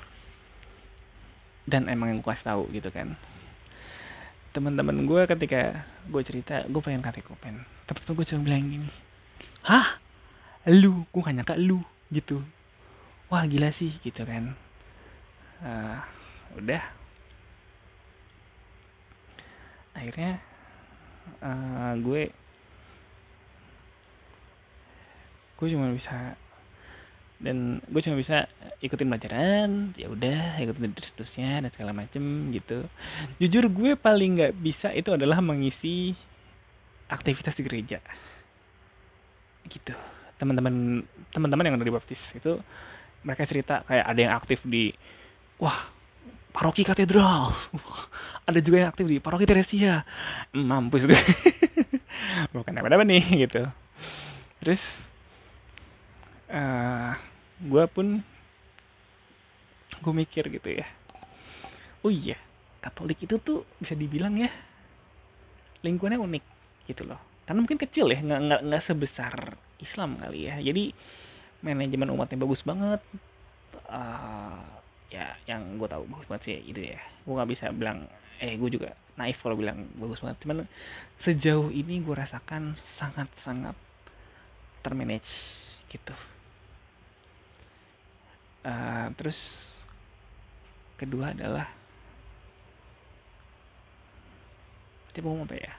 dan 1.67 1.91
emang 1.91 2.15
yang 2.15 2.19
gue 2.23 2.31
kasih 2.31 2.55
tahu 2.55 2.63
gitu 2.71 2.89
kan. 2.95 3.19
Teman-teman 4.55 5.05
gue 5.05 5.23
ketika 5.27 5.85
gue 6.09 6.23
cerita 6.23 6.65
gue 6.71 6.81
pengen 6.81 7.03
komen. 7.03 7.67
Tapi 7.91 7.99
gue 8.07 8.25
cuma 8.25 8.47
bilang 8.47 8.65
gini 8.65 8.89
hah? 9.67 9.99
Lu 10.71 11.07
gue 11.11 11.21
gak 11.23 11.35
nyangka 11.35 11.59
lu 11.59 11.83
gitu. 12.15 12.43
Wah 13.27 13.43
gila 13.51 13.75
sih 13.75 13.99
gitu 14.07 14.23
kan. 14.23 14.55
Uh, 15.59 15.99
udah. 16.63 16.83
Akhirnya 19.99 20.39
uh, 21.43 21.99
gue 21.99 22.31
gue 25.57 25.69
cuma 25.73 25.91
bisa 25.91 26.37
dan 27.37 27.85
gue 27.85 28.01
cuma 28.01 28.17
bisa 28.17 28.49
ikutin 28.81 29.13
pelajaran 29.13 29.93
ya 29.93 30.09
udah 30.09 30.57
ikutin 30.57 30.93
terusnya 30.97 31.61
dan 31.61 31.71
segala 31.73 31.93
macem 31.93 32.49
gitu. 32.53 32.89
Jujur 33.37 33.69
gue 33.69 33.93
paling 33.93 34.41
nggak 34.41 34.53
bisa 34.57 34.89
itu 34.97 35.13
adalah 35.13 35.45
mengisi 35.45 36.17
aktivitas 37.13 37.53
di 37.61 37.63
gereja. 37.63 37.99
Gitu. 39.69 39.93
Teman-teman 40.41 41.05
teman-teman 41.33 41.65
yang 41.69 41.75
udah 41.77 41.89
dibaptis 41.89 42.33
itu 42.33 42.57
mereka 43.21 43.45
cerita 43.45 43.85
kayak 43.85 44.07
ada 44.07 44.21
yang 44.21 44.33
aktif 44.33 44.65
di 44.65 44.97
wah 45.61 45.93
paroki 46.57 46.89
katedral. 46.89 47.53
Ada 48.49 48.63
juga 48.65 48.77
yang 48.81 48.91
aktif 48.95 49.05
di 49.11 49.19
paroki 49.21 49.45
Teresia. 49.45 50.07
Mampus 50.57 51.05
gue. 51.05 51.21
Bukan 52.55 52.73
apa-apa 52.81 53.05
nih 53.05 53.45
gitu. 53.45 53.69
Terus 54.63 54.81
uh, 56.51 56.55
eh, 56.55 57.13
gue 57.63 57.85
pun 57.91 58.07
gue 59.97 60.13
mikir 60.13 60.49
gitu 60.53 60.69
ya. 60.83 60.87
Oh 62.05 62.13
iya 62.13 62.37
Katolik 62.87 63.19
itu 63.27 63.35
tuh 63.43 63.67
bisa 63.83 63.99
dibilang 63.99 64.39
ya 64.39 64.47
lingkungannya 65.83 66.23
unik 66.23 66.45
gitu 66.87 67.03
loh. 67.03 67.19
Karena 67.43 67.67
mungkin 67.67 67.83
kecil 67.83 68.15
ya 68.15 68.23
nggak 68.23 68.41
nggak 68.47 68.61
nggak 68.63 68.83
sebesar 68.87 69.59
Islam 69.83 70.15
kali 70.23 70.47
ya. 70.47 70.63
Jadi 70.63 70.95
manajemen 71.67 72.15
umatnya 72.15 72.39
bagus 72.39 72.63
banget. 72.63 73.03
Uh, 73.91 74.63
ya 75.11 75.35
yang 75.51 75.79
gue 75.83 75.89
tahu 75.91 76.07
bagus 76.07 76.27
banget 76.31 76.43
sih 76.47 76.59
itu 76.63 76.81
ya. 76.95 77.03
Gue 77.27 77.35
nggak 77.35 77.51
bisa 77.51 77.75
bilang 77.75 78.07
eh 78.39 78.55
gue 78.55 78.71
juga 78.71 78.95
naif 79.19 79.43
kalau 79.43 79.59
bilang 79.59 79.91
bagus 79.99 80.23
banget. 80.23 80.39
Cuman 80.47 80.71
sejauh 81.19 81.75
ini 81.75 82.07
gue 82.07 82.15
rasakan 82.15 82.79
sangat 82.87 83.27
sangat 83.35 83.75
termanage 84.87 85.59
gitu 85.91 86.15
uh, 88.67 89.07
terus 89.15 89.71
kedua 90.99 91.31
adalah 91.33 91.71
tadi 95.13 95.21
mau 95.23 95.39
apa 95.41 95.57
ya? 95.57 95.73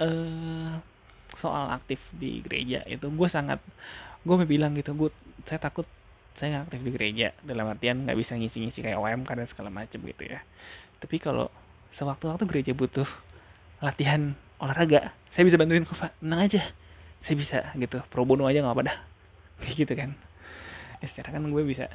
Uh, 0.00 0.80
soal 1.36 1.76
aktif 1.76 2.00
di 2.16 2.40
gereja 2.40 2.80
itu 2.88 3.04
gue 3.04 3.28
sangat 3.28 3.60
gue 4.24 4.32
mau 4.32 4.48
bilang 4.48 4.72
gitu 4.72 4.96
gue 4.96 5.12
saya 5.44 5.60
takut 5.60 5.84
saya 6.40 6.56
nggak 6.56 6.64
aktif 6.72 6.80
di 6.88 6.90
gereja 6.96 7.28
dalam 7.44 7.68
artian 7.68 8.08
nggak 8.08 8.16
bisa 8.16 8.32
ngisi-ngisi 8.32 8.80
kayak 8.80 8.96
OM 8.96 9.28
dan 9.28 9.44
segala 9.44 9.68
macem 9.68 10.00
gitu 10.00 10.24
ya. 10.24 10.40
Tapi 11.04 11.20
kalau 11.20 11.52
sewaktu-waktu 11.92 12.44
gereja 12.48 12.72
butuh 12.72 13.08
latihan 13.84 14.32
olahraga 14.56 15.12
saya 15.36 15.44
bisa 15.44 15.60
bantuin 15.60 15.84
kok 15.84 15.96
pak 16.00 16.16
tenang 16.16 16.40
aja 16.48 16.62
saya 17.20 17.36
bisa 17.36 17.56
gitu. 17.76 18.00
Pro 18.08 18.24
bono 18.24 18.48
aja 18.48 18.64
nggak 18.64 18.72
apa 18.72 18.82
dah. 18.88 18.98
Kayak 19.60 19.76
gitu 19.84 19.92
kan 19.92 20.10
ya 21.00 21.06
secara 21.08 21.36
kan 21.36 21.44
gue 21.48 21.62
bisa. 21.64 21.88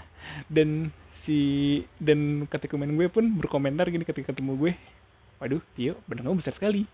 Dan 0.50 0.92
si 1.26 1.82
dan 1.98 2.46
komen 2.50 2.98
gue 2.98 3.08
pun 3.10 3.26
berkomentar 3.38 3.90
gini 3.90 4.06
ketika 4.06 4.30
ketemu 4.30 4.54
gue 4.62 4.74
waduh 5.42 5.62
Tio 5.74 5.98
benar 6.10 6.30
besar 6.34 6.54
sekali. 6.54 6.86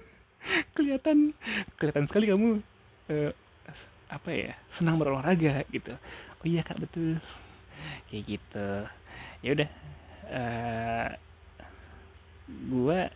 Kelihatan 0.76 1.34
kelihatan 1.80 2.06
sekali 2.06 2.30
kamu 2.30 2.48
uh, 3.10 3.32
apa 4.06 4.30
ya 4.30 4.52
senang 4.78 4.98
berolahraga 5.00 5.66
gitu. 5.74 5.94
Oh 6.42 6.46
iya 6.46 6.62
kak 6.62 6.78
betul. 6.78 7.18
Kayak 8.10 8.22
gitu. 8.26 8.68
Ya 9.42 9.50
udah 9.52 9.70
uh, 10.30 11.10
gua 12.70 13.10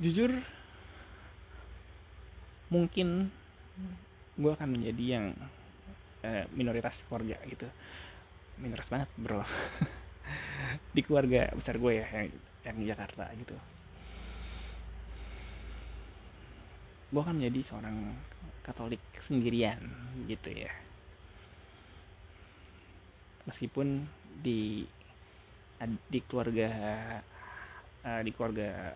jujur 0.00 0.32
mungkin 2.70 3.28
gue 4.40 4.52
akan 4.56 4.68
menjadi 4.72 5.04
yang 5.20 5.26
uh, 6.24 6.44
minoritas 6.56 6.96
keluarga 7.06 7.36
gitu. 7.44 7.68
Minoritas 8.56 8.88
banget 8.88 9.10
bro. 9.20 9.44
Di 10.96 11.00
keluarga 11.04 11.52
besar 11.52 11.76
gue 11.76 11.92
ya 12.00 12.06
yang 12.08 12.28
yang 12.64 12.76
di 12.76 12.86
Jakarta 12.88 13.24
gitu. 13.36 13.56
Gue 17.10 17.20
akan 17.20 17.36
menjadi 17.40 17.60
seorang 17.68 17.96
Katolik 18.60 19.00
sendirian 19.24 19.80
gitu 20.28 20.52
ya. 20.52 20.70
Meskipun 23.48 24.04
di 24.44 24.84
di 26.12 26.20
keluarga 26.28 26.68
uh, 28.04 28.20
di 28.20 28.30
keluarga 28.36 28.92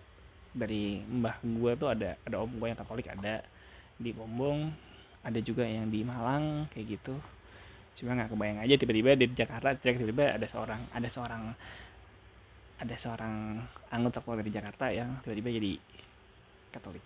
dari 0.54 1.00
mbah 1.00 1.40
gue 1.42 1.72
tuh 1.80 1.88
ada 1.90 2.14
ada 2.22 2.36
om 2.38 2.52
gue 2.52 2.68
yang 2.68 2.78
Katolik 2.78 3.08
ada. 3.08 3.40
Di 3.94 4.10
Bombong 4.12 4.74
ada 5.24 5.40
juga 5.40 5.64
yang 5.64 5.88
di 5.88 6.04
Malang 6.04 6.68
kayak 6.70 7.00
gitu. 7.00 7.16
Cuma 7.96 8.12
nggak 8.14 8.30
kebayang 8.36 8.60
aja 8.60 8.74
tiba-tiba 8.76 9.16
di 9.16 9.26
Jakarta 9.32 9.72
tiba-tiba 9.80 10.36
ada 10.36 10.46
seorang 10.46 10.80
ada 10.92 11.08
seorang 11.08 11.42
ada 12.74 12.94
seorang 13.00 13.64
anggota 13.88 14.20
keluarga 14.20 14.44
di 14.44 14.52
Jakarta 14.52 14.84
yang 14.92 15.18
tiba-tiba 15.24 15.48
jadi 15.56 15.72
Katolik. 16.74 17.04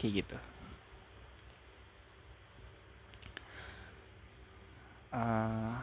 Kayak 0.00 0.12
gitu. 0.24 0.36
Uh, 5.14 5.78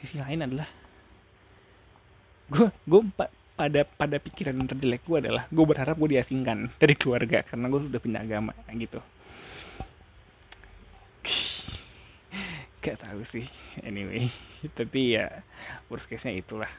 sisi 0.00 0.16
lain 0.16 0.40
adalah 0.40 0.64
gue 2.48 2.68
gue 2.88 3.00
pada 3.58 3.84
pada 3.84 4.16
pikiran 4.22 4.56
terjelek 4.64 5.02
gue 5.04 5.18
adalah 5.18 5.44
gue 5.50 5.64
berharap 5.66 5.98
gue 6.00 6.16
diasingkan 6.16 6.72
dari 6.80 6.94
keluarga 6.96 7.44
karena 7.44 7.66
gue 7.68 7.80
sudah 7.90 8.00
pindah 8.00 8.22
agama 8.22 8.52
gitu 8.72 9.02
gak 12.86 13.02
tahu 13.02 13.26
sih. 13.26 13.46
Anyway 13.82 14.30
tapi 14.78 15.18
ya 15.18 15.42
worst 15.90 16.06
case 16.06 16.30
nya 16.30 16.38
itulah. 16.38 16.70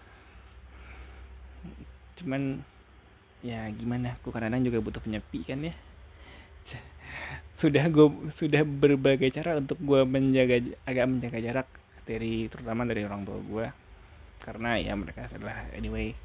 Cuman 2.15 2.63
ya 3.43 3.67
gimana 3.75 4.17
aku 4.17 4.31
kadang-kadang 4.31 4.65
juga 4.71 4.79
butuh 4.79 5.01
penyepi 5.03 5.43
kan 5.43 5.59
ya. 5.67 5.75
Sudah 7.59 7.89
gue 7.91 8.07
sudah 8.31 8.61
berbagai 8.63 9.33
cara 9.33 9.59
untuk 9.59 9.81
gue 9.81 10.01
menjaga 10.07 10.61
agak 10.85 11.05
menjaga 11.09 11.39
jarak 11.41 11.67
dari 12.07 12.47
terutama 12.47 12.87
dari 12.87 13.03
orang 13.03 13.27
tua 13.27 13.39
gue 13.41 13.67
karena 14.39 14.79
ya 14.79 14.95
mereka 14.95 15.27
adalah 15.27 15.67
anyway 15.75 16.15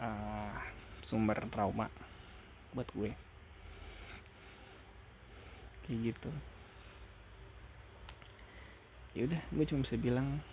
uh, 0.00 0.56
sumber 1.04 1.36
trauma 1.52 1.92
buat 2.72 2.88
gue. 2.96 3.12
Kayak 5.84 5.98
gitu 6.14 6.30
ya 9.16 9.24
udah 9.24 9.40
gue 9.48 9.64
cuma 9.64 9.80
bisa 9.80 9.96
bilang 9.96 10.44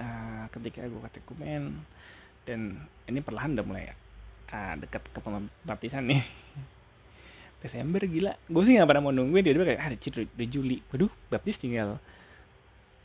uh, 0.00 0.44
ketika 0.56 0.88
gue 0.88 1.00
katekumen 1.04 1.84
dan 2.48 2.80
ini 3.04 3.20
perlahan 3.20 3.52
udah 3.52 3.66
mulai 3.68 3.92
uh, 4.50 4.74
dekat 4.80 5.04
ke 5.12 5.20
pembaptisan 5.20 6.08
nih. 6.08 6.24
Desember 7.62 8.00
gila. 8.08 8.32
Gue 8.48 8.64
sih 8.64 8.80
gak 8.80 8.88
pernah 8.88 9.04
mau 9.04 9.12
nungguin 9.12 9.44
dia 9.44 9.52
kayak 9.52 9.80
ah 9.84 9.92
udah 9.92 10.48
Juli. 10.48 10.80
Waduh 10.88 11.12
baptis 11.28 11.60
tinggal 11.60 12.00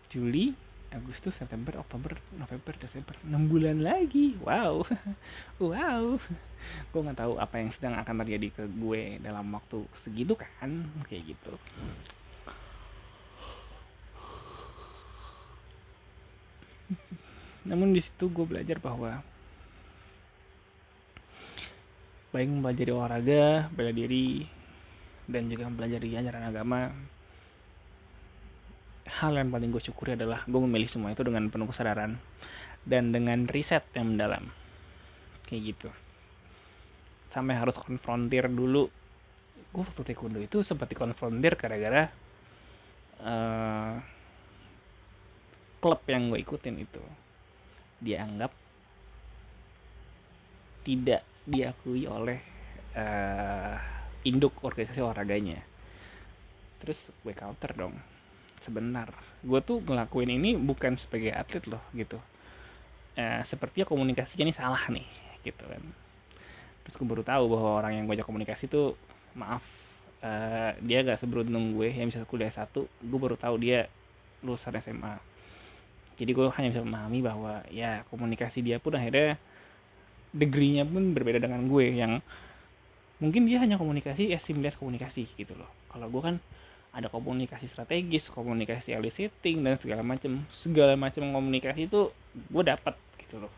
Juli 0.08 0.56
Agustus 0.96 1.36
September 1.36 1.76
Oktober 1.84 2.16
November 2.40 2.72
Desember. 2.80 3.20
6 3.20 3.52
bulan 3.52 3.84
lagi. 3.84 4.40
Wow. 4.40 4.88
Wow. 5.60 6.24
Gue 6.96 7.02
nggak 7.04 7.20
tahu 7.20 7.36
apa 7.36 7.56
yang 7.60 7.70
sedang 7.76 8.00
akan 8.00 8.16
terjadi 8.24 8.48
ke 8.56 8.64
gue 8.72 9.20
dalam 9.20 9.52
waktu 9.52 9.84
segitu 10.08 10.40
kan. 10.40 10.88
Kayak 11.12 11.36
gitu 11.36 11.60
namun 17.66 17.98
di 17.98 18.02
situ 18.02 18.30
gue 18.30 18.46
belajar 18.46 18.78
bahwa 18.78 19.26
baik 22.30 22.52
mempelajari 22.52 22.92
olahraga 22.94 23.74
bela 23.74 23.90
diri 23.90 24.46
dan 25.26 25.50
juga 25.50 25.66
mempelajari 25.66 26.14
ajaran 26.14 26.46
agama 26.46 26.94
hal 29.10 29.34
yang 29.34 29.50
paling 29.50 29.74
gue 29.74 29.82
syukuri 29.82 30.14
adalah 30.14 30.46
gue 30.46 30.62
memilih 30.62 30.90
semua 30.92 31.14
itu 31.14 31.26
dengan 31.26 31.50
penuh 31.50 31.70
kesadaran 31.70 32.22
dan 32.86 33.10
dengan 33.10 33.50
riset 33.50 33.82
yang 33.98 34.14
mendalam. 34.14 34.54
Kayak 35.50 35.62
gitu. 35.74 35.90
Sampai 37.34 37.58
harus 37.58 37.78
konfrontir 37.82 38.46
dulu. 38.50 38.90
Gue 39.74 39.82
waktu 39.82 40.02
taekwondo 40.06 40.40
itu 40.42 40.62
seperti 40.62 40.94
konfrontir 40.94 41.58
gara-gara 41.58 42.12
uh, 43.24 43.98
klub 45.80 46.02
yang 46.10 46.34
gue 46.34 46.40
ikutin 46.42 46.76
itu 46.82 47.04
dianggap 48.06 48.54
tidak 50.86 51.26
diakui 51.50 52.06
oleh 52.06 52.38
uh, 52.94 53.76
induk 54.22 54.62
organisasi 54.62 55.02
olahraganya. 55.02 55.62
Terus 56.82 57.10
gue 57.26 57.34
counter 57.34 57.74
dong. 57.74 57.98
Sebentar. 58.62 59.10
Gue 59.42 59.62
tuh 59.66 59.82
ngelakuin 59.82 60.30
ini 60.30 60.54
bukan 60.58 60.98
sebagai 61.02 61.34
atlet 61.34 61.66
loh 61.66 61.82
gitu. 61.98 62.22
Uh, 63.18 63.42
sepertinya 63.50 63.90
komunikasinya 63.90 64.46
ini 64.46 64.54
salah 64.54 64.86
nih 64.94 65.08
gitu 65.42 65.66
kan. 65.66 65.82
Terus 66.86 66.96
gue 67.02 67.08
baru 67.10 67.26
tahu 67.26 67.44
bahwa 67.50 67.70
orang 67.82 67.98
yang 67.98 68.04
gue 68.06 68.22
ajak 68.22 68.30
komunikasi 68.30 68.70
tuh 68.70 68.94
maaf 69.34 69.66
uh, 70.22 70.78
dia 70.86 71.02
gak 71.02 71.18
seberuntung 71.18 71.74
gue 71.74 71.90
yang 71.90 72.14
bisa 72.14 72.22
kuliah 72.30 72.54
satu. 72.54 72.86
Gue 73.02 73.20
baru 73.22 73.38
tahu 73.38 73.58
dia 73.58 73.90
lulusan 74.46 74.78
SMA 74.86 75.35
jadi 76.16 76.32
gue 76.32 76.48
hanya 76.56 76.70
bisa 76.72 76.84
memahami 76.84 77.20
bahwa 77.20 77.54
ya 77.68 78.08
komunikasi 78.08 78.64
dia 78.64 78.80
pun 78.80 78.96
akhirnya 78.96 79.36
degree-nya 80.36 80.88
pun 80.88 81.16
berbeda 81.16 81.40
dengan 81.44 81.68
gue 81.68 81.86
yang 81.92 82.20
mungkin 83.20 83.48
dia 83.48 83.64
hanya 83.64 83.80
komunikasi 83.80 84.36
S19 84.36 84.76
komunikasi 84.76 85.28
gitu 85.40 85.56
loh. 85.56 85.72
Kalau 85.88 86.12
gue 86.12 86.22
kan 86.24 86.36
ada 86.96 87.12
komunikasi 87.12 87.68
strategis 87.68 88.32
komunikasi 88.32 88.96
early 88.96 89.12
setting 89.12 89.64
dan 89.64 89.76
segala 89.80 90.04
macam 90.04 90.48
segala 90.56 90.96
macam 90.96 91.28
komunikasi 91.32 91.92
itu 91.92 92.12
gue 92.36 92.64
dapat 92.64 92.96
gitu 93.20 93.44
loh. 93.44 93.52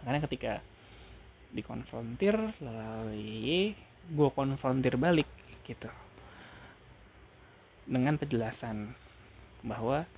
Karena 0.00 0.20
ketika 0.24 0.64
dikonfrontir 1.52 2.36
lalu 2.64 3.76
gue 4.08 4.28
konfrontir 4.32 4.96
balik 4.96 5.28
gitu. 5.68 5.88
Dengan 7.84 8.16
penjelasan 8.16 8.96
bahwa 9.60 10.08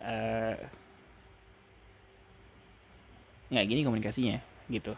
uh, 0.00 0.56
gini 3.50 3.84
komunikasinya 3.84 4.38
gitu. 4.70 4.94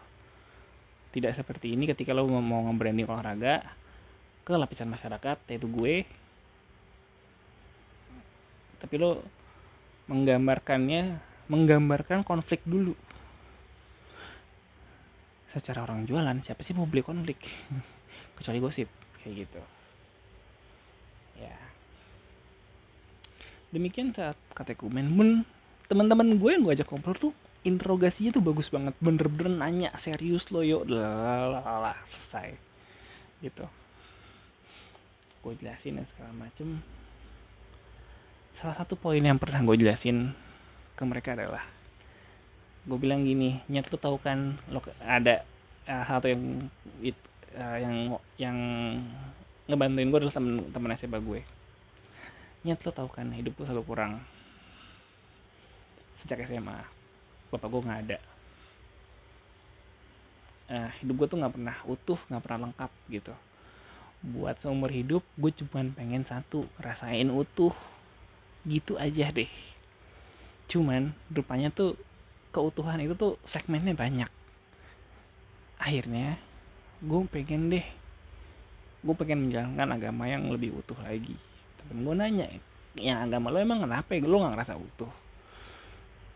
Tidak 1.13 1.33
seperti 1.37 1.77
ini 1.77 1.85
ketika 1.85 2.13
lo 2.15 2.25
mau 2.25 2.65
nge-branding 2.69 3.05
olahraga 3.05 3.61
ke 4.43 4.53
lapisan 4.53 4.89
masyarakat 4.89 5.37
yaitu 5.49 5.67
gue. 5.69 5.95
Tapi 8.81 8.95
lo 8.99 9.23
menggambarkannya 10.09 11.21
menggambarkan 11.47 12.25
konflik 12.25 12.65
dulu. 12.65 12.97
Secara 15.53 15.85
orang 15.85 16.09
jualan 16.09 16.41
siapa 16.41 16.65
sih 16.65 16.73
mau 16.73 16.89
beli 16.89 17.05
konflik? 17.05 17.37
Kecuali 18.37 18.57
gosip 18.57 18.89
kayak 19.21 19.45
gitu. 19.45 19.61
Ya 21.37 21.62
demikian 23.73 24.13
saat 24.13 24.37
katekumen 24.53 25.09
pun 25.17 25.29
teman-teman 25.89 26.37
gue 26.37 26.49
yang 26.53 26.61
gue 26.61 26.73
ajak 26.77 26.93
ngobrol 26.93 27.17
tuh 27.17 27.33
interogasinya 27.65 28.31
tuh 28.35 28.43
bagus 28.43 28.69
banget. 28.69 28.93
Bener-bener 29.01 29.57
nanya 29.57 29.89
serius 29.97 30.51
lo 30.53 30.61
yuk. 30.61 30.87
Lah 30.87 31.97
selesai. 32.11 32.55
Gitu. 33.41 33.65
Gue 35.43 35.53
jelasin 35.59 35.99
dan 35.99 36.05
segala 36.13 36.31
macem. 36.37 36.79
Salah 38.61 38.77
satu 38.79 38.95
poin 38.95 39.19
yang 39.19 39.41
pernah 39.41 39.59
gue 39.65 39.75
jelasin 39.75 40.31
ke 40.93 41.03
mereka 41.03 41.33
adalah 41.33 41.65
gue 42.83 42.99
bilang 42.99 43.23
gini 43.23 43.63
nyat 43.71 43.87
lo 43.87 43.95
tau 43.95 44.19
kan 44.19 44.59
lo 44.67 44.83
ada 44.99 45.47
uh, 45.87 46.03
hal 46.03 46.19
yang 46.27 46.67
uh, 47.55 47.77
yang 47.79 47.95
yang 48.35 48.57
ngebantuin 49.71 50.11
gue 50.11 50.19
adalah 50.19 50.35
temen 50.35 50.67
temen 50.67 50.91
SMA 50.99 51.19
gue 51.23 51.39
nyat 52.63 52.79
lo 52.87 52.91
tau 52.95 53.11
kan 53.11 53.27
hidup 53.35 53.59
lo 53.59 53.63
selalu 53.67 53.83
kurang. 53.83 54.23
Sejak 56.23 56.47
SMA 56.47 56.79
bapak 57.51 57.67
gue 57.67 57.81
nggak 57.83 58.01
ada. 58.07 58.19
Uh, 60.71 60.89
hidup 61.03 61.15
gue 61.19 61.27
tuh 61.27 61.37
nggak 61.43 61.53
pernah 61.59 61.77
utuh 61.83 62.19
nggak 62.31 62.43
pernah 62.43 62.59
lengkap 62.71 62.91
gitu. 63.11 63.33
Buat 64.23 64.63
seumur 64.63 64.87
hidup 64.87 65.27
gue 65.35 65.51
cuma 65.59 65.83
pengen 65.91 66.23
satu 66.23 66.63
rasain 66.79 67.27
utuh. 67.27 67.75
Gitu 68.63 68.95
aja 68.95 69.27
deh. 69.27 69.51
Cuman 70.71 71.11
rupanya 71.27 71.67
tuh 71.67 71.99
keutuhan 72.55 73.03
itu 73.03 73.11
tuh 73.19 73.35
segmennya 73.43 73.91
banyak. 73.91 74.31
Akhirnya 75.83 76.39
gue 77.03 77.19
pengen 77.27 77.67
deh 77.67 77.83
gue 79.03 79.15
pengen 79.19 79.51
menjalankan 79.51 79.99
agama 79.99 80.31
yang 80.31 80.47
lebih 80.47 80.71
utuh 80.79 80.95
lagi 81.03 81.35
tapi 81.87 81.99
gue 81.99 82.15
nanya 82.15 82.47
yang 82.97 83.25
agama 83.25 83.49
lo 83.49 83.57
emang 83.57 83.83
kenapa 83.83 84.09
ya? 84.13 84.21
Lo 84.23 84.37
nggak 84.41 84.53
ngerasa 84.53 84.73
utuh? 84.77 85.11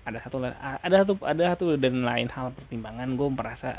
Ada 0.07 0.17
satu 0.23 0.37
ada 0.41 0.95
satu 1.03 1.13
ada 1.21 1.43
satu 1.53 1.65
dan 1.75 2.01
lain 2.01 2.27
hal 2.31 2.55
pertimbangan 2.55 3.13
gue 3.13 3.29
merasa 3.29 3.75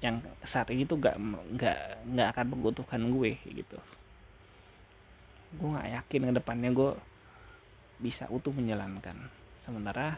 yang 0.00 0.24
saat 0.48 0.72
ini 0.72 0.88
tuh 0.88 0.96
gak 0.96 1.20
nggak 1.20 1.78
nggak 2.08 2.28
akan 2.32 2.46
membutuhkan 2.56 3.02
gue 3.12 3.36
gitu. 3.44 3.78
Gue 5.60 5.68
nggak 5.74 5.88
yakin 6.02 6.20
ke 6.30 6.32
depannya 6.40 6.70
gue 6.72 6.90
bisa 8.00 8.24
utuh 8.32 8.54
menjalankan. 8.54 9.28
Sementara 9.66 10.16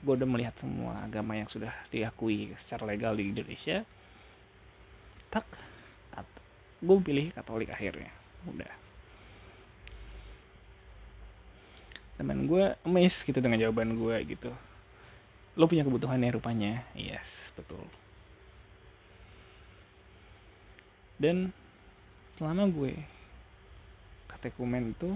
gue 0.00 0.12
udah 0.14 0.28
melihat 0.28 0.56
semua 0.60 1.04
agama 1.04 1.36
yang 1.36 1.48
sudah 1.48 1.72
diakui 1.88 2.52
secara 2.60 2.88
legal 2.92 3.16
di 3.16 3.32
Indonesia 3.32 3.84
tak 5.32 5.48
gue 6.84 6.96
pilih 7.00 7.32
Katolik 7.32 7.72
akhirnya. 7.72 8.12
Udah 8.44 8.83
teman 12.14 12.46
gue 12.46 12.78
emes 12.86 13.14
gitu 13.26 13.38
dengan 13.42 13.58
jawaban 13.58 13.98
gue 13.98 14.16
gitu. 14.36 14.50
Lo 15.58 15.66
punya 15.66 15.86
kebutuhannya 15.86 16.34
rupanya. 16.34 16.86
Yes 16.94 17.26
betul. 17.58 17.82
Dan 21.18 21.54
selama 22.34 22.66
gue 22.70 22.98
katekumen 24.30 24.94
itu 24.94 25.14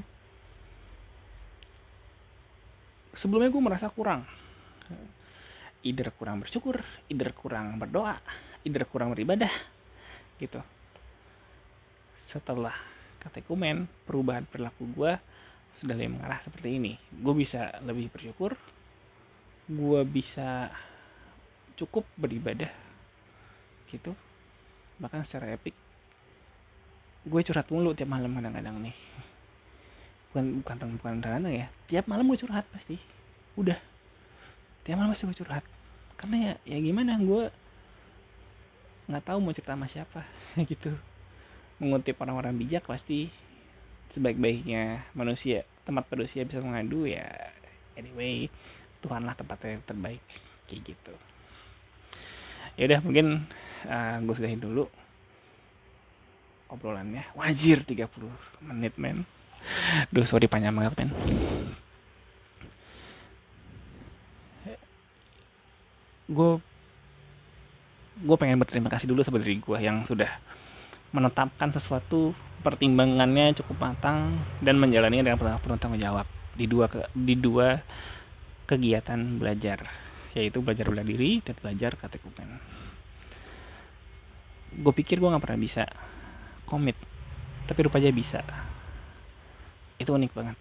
sebelumnya 3.18 3.50
gue 3.50 3.62
merasa 3.62 3.90
kurang. 3.90 4.22
Either 5.82 6.10
kurang 6.14 6.42
bersyukur 6.42 6.82
either 7.06 7.30
kurang 7.34 7.78
berdoa 7.78 8.18
either 8.66 8.82
kurang 8.86 9.14
beribadah 9.14 9.50
gitu. 10.38 10.62
Setelah 12.26 12.74
katekumen 13.18 13.90
perubahan 14.06 14.46
perilaku 14.46 14.86
gue 14.94 15.12
sudah 15.78 15.94
lebih 15.94 16.18
mengarah 16.18 16.42
seperti 16.42 16.68
ini. 16.74 16.92
Gue 17.14 17.34
bisa 17.38 17.70
lebih 17.86 18.10
bersyukur. 18.10 18.58
Gue 19.70 20.00
bisa 20.02 20.74
cukup 21.78 22.02
beribadah. 22.18 22.70
Gitu. 23.86 24.10
Bahkan 24.98 25.22
secara 25.22 25.54
epic. 25.54 25.74
Gue 27.22 27.40
curhat 27.46 27.70
mulu 27.70 27.94
tiap 27.94 28.10
malam 28.10 28.34
kadang-kadang 28.34 28.82
nih. 28.82 28.96
Bukan 30.30 30.60
bukan 30.60 30.76
bukan 30.98 31.14
karena 31.22 31.48
ya. 31.48 31.66
Tiap 31.86 32.10
malam 32.10 32.26
gue 32.26 32.38
curhat 32.42 32.66
pasti. 32.74 32.98
Udah. 33.54 33.78
Tiap 34.82 34.98
malam 34.98 35.14
pasti 35.14 35.30
gue 35.30 35.38
curhat. 35.38 35.62
Karena 36.18 36.36
ya 36.42 36.52
ya 36.74 36.78
gimana? 36.82 37.14
Gue 37.22 37.54
nggak 39.06 39.24
tahu 39.24 39.38
mau 39.38 39.54
cerita 39.54 39.78
sama 39.78 39.86
siapa. 39.86 40.26
Gitu. 40.70 40.90
Mengutip 41.78 42.18
orang-orang 42.18 42.58
bijak 42.58 42.82
pasti 42.90 43.30
sebaik-baiknya 44.16 45.08
manusia 45.12 45.68
tempat 45.88 46.04
manusia 46.12 46.44
bisa 46.44 46.60
mengadu 46.60 47.08
ya 47.08 47.24
anyway 47.96 48.52
Tuhanlah 49.00 49.38
tempatnya 49.38 49.78
yang 49.78 49.84
terbaik 49.86 50.24
kayak 50.66 50.82
gitu. 50.94 51.14
Ya 52.78 52.86
udah 52.90 53.00
mungkin 53.02 53.46
uh, 53.86 54.16
gue 54.22 54.34
sudahin 54.34 54.62
dulu 54.62 54.90
obrolannya. 56.68 57.24
Wajir 57.34 57.82
30 57.86 58.04
menit 58.62 58.94
men. 58.98 59.24
Duh 60.10 60.26
sorry 60.26 60.50
panjang 60.50 60.74
banget 60.74 60.94
men. 60.98 61.10
Gue 66.28 66.60
gue 68.18 68.36
pengen 68.36 68.58
berterima 68.58 68.90
kasih 68.90 69.06
dulu 69.06 69.22
sama 69.22 69.38
diri 69.38 69.62
gue 69.62 69.78
yang 69.78 70.02
sudah 70.02 70.28
menetapkan 71.12 71.72
sesuatu 71.72 72.36
pertimbangannya 72.60 73.54
cukup 73.62 73.90
matang 73.92 74.42
dan 74.60 74.76
menjalani 74.76 75.22
dengan 75.22 75.38
penuh 75.38 75.78
tanggung 75.80 76.02
jawab. 76.02 76.26
Di 76.58 76.66
dua 76.66 76.90
ke, 76.90 77.06
di 77.14 77.38
dua 77.38 77.78
kegiatan 78.68 79.40
belajar 79.40 79.88
yaitu 80.36 80.60
belajar 80.60 80.86
bela 80.92 81.02
diri 81.02 81.40
dan 81.40 81.56
belajar 81.58 81.96
katekumen. 81.96 82.60
Gue 84.78 84.92
pikir 84.92 85.16
gue 85.18 85.32
nggak 85.32 85.42
pernah 85.42 85.58
bisa 85.58 85.88
komit 86.68 86.94
tapi 87.68 87.84
rupanya 87.84 88.12
bisa. 88.12 88.40
Itu 90.00 90.16
unik 90.16 90.32
banget. 90.32 90.56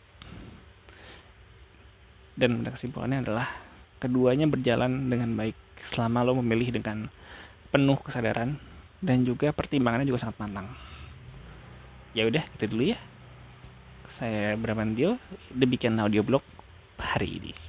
Dan 2.38 2.62
kesimpulannya 2.68 3.26
adalah 3.26 3.48
keduanya 3.98 4.46
berjalan 4.46 5.10
dengan 5.10 5.34
baik 5.34 5.58
selama 5.90 6.22
lo 6.28 6.38
memilih 6.38 6.70
dengan 6.76 7.10
penuh 7.74 7.98
kesadaran 8.04 8.60
dan 9.04 9.28
juga 9.28 9.54
pertimbangannya 9.54 10.10
juga 10.10 10.26
sangat 10.26 10.38
matang. 10.42 10.68
Ya 12.18 12.26
udah 12.26 12.44
itu 12.58 12.66
dulu 12.66 12.84
ya. 12.96 13.00
Saya 14.18 14.58
Bramantio 14.58 15.22
demikian 15.54 16.02
audio 16.02 16.26
blog 16.26 16.42
hari 16.98 17.38
ini 17.38 17.66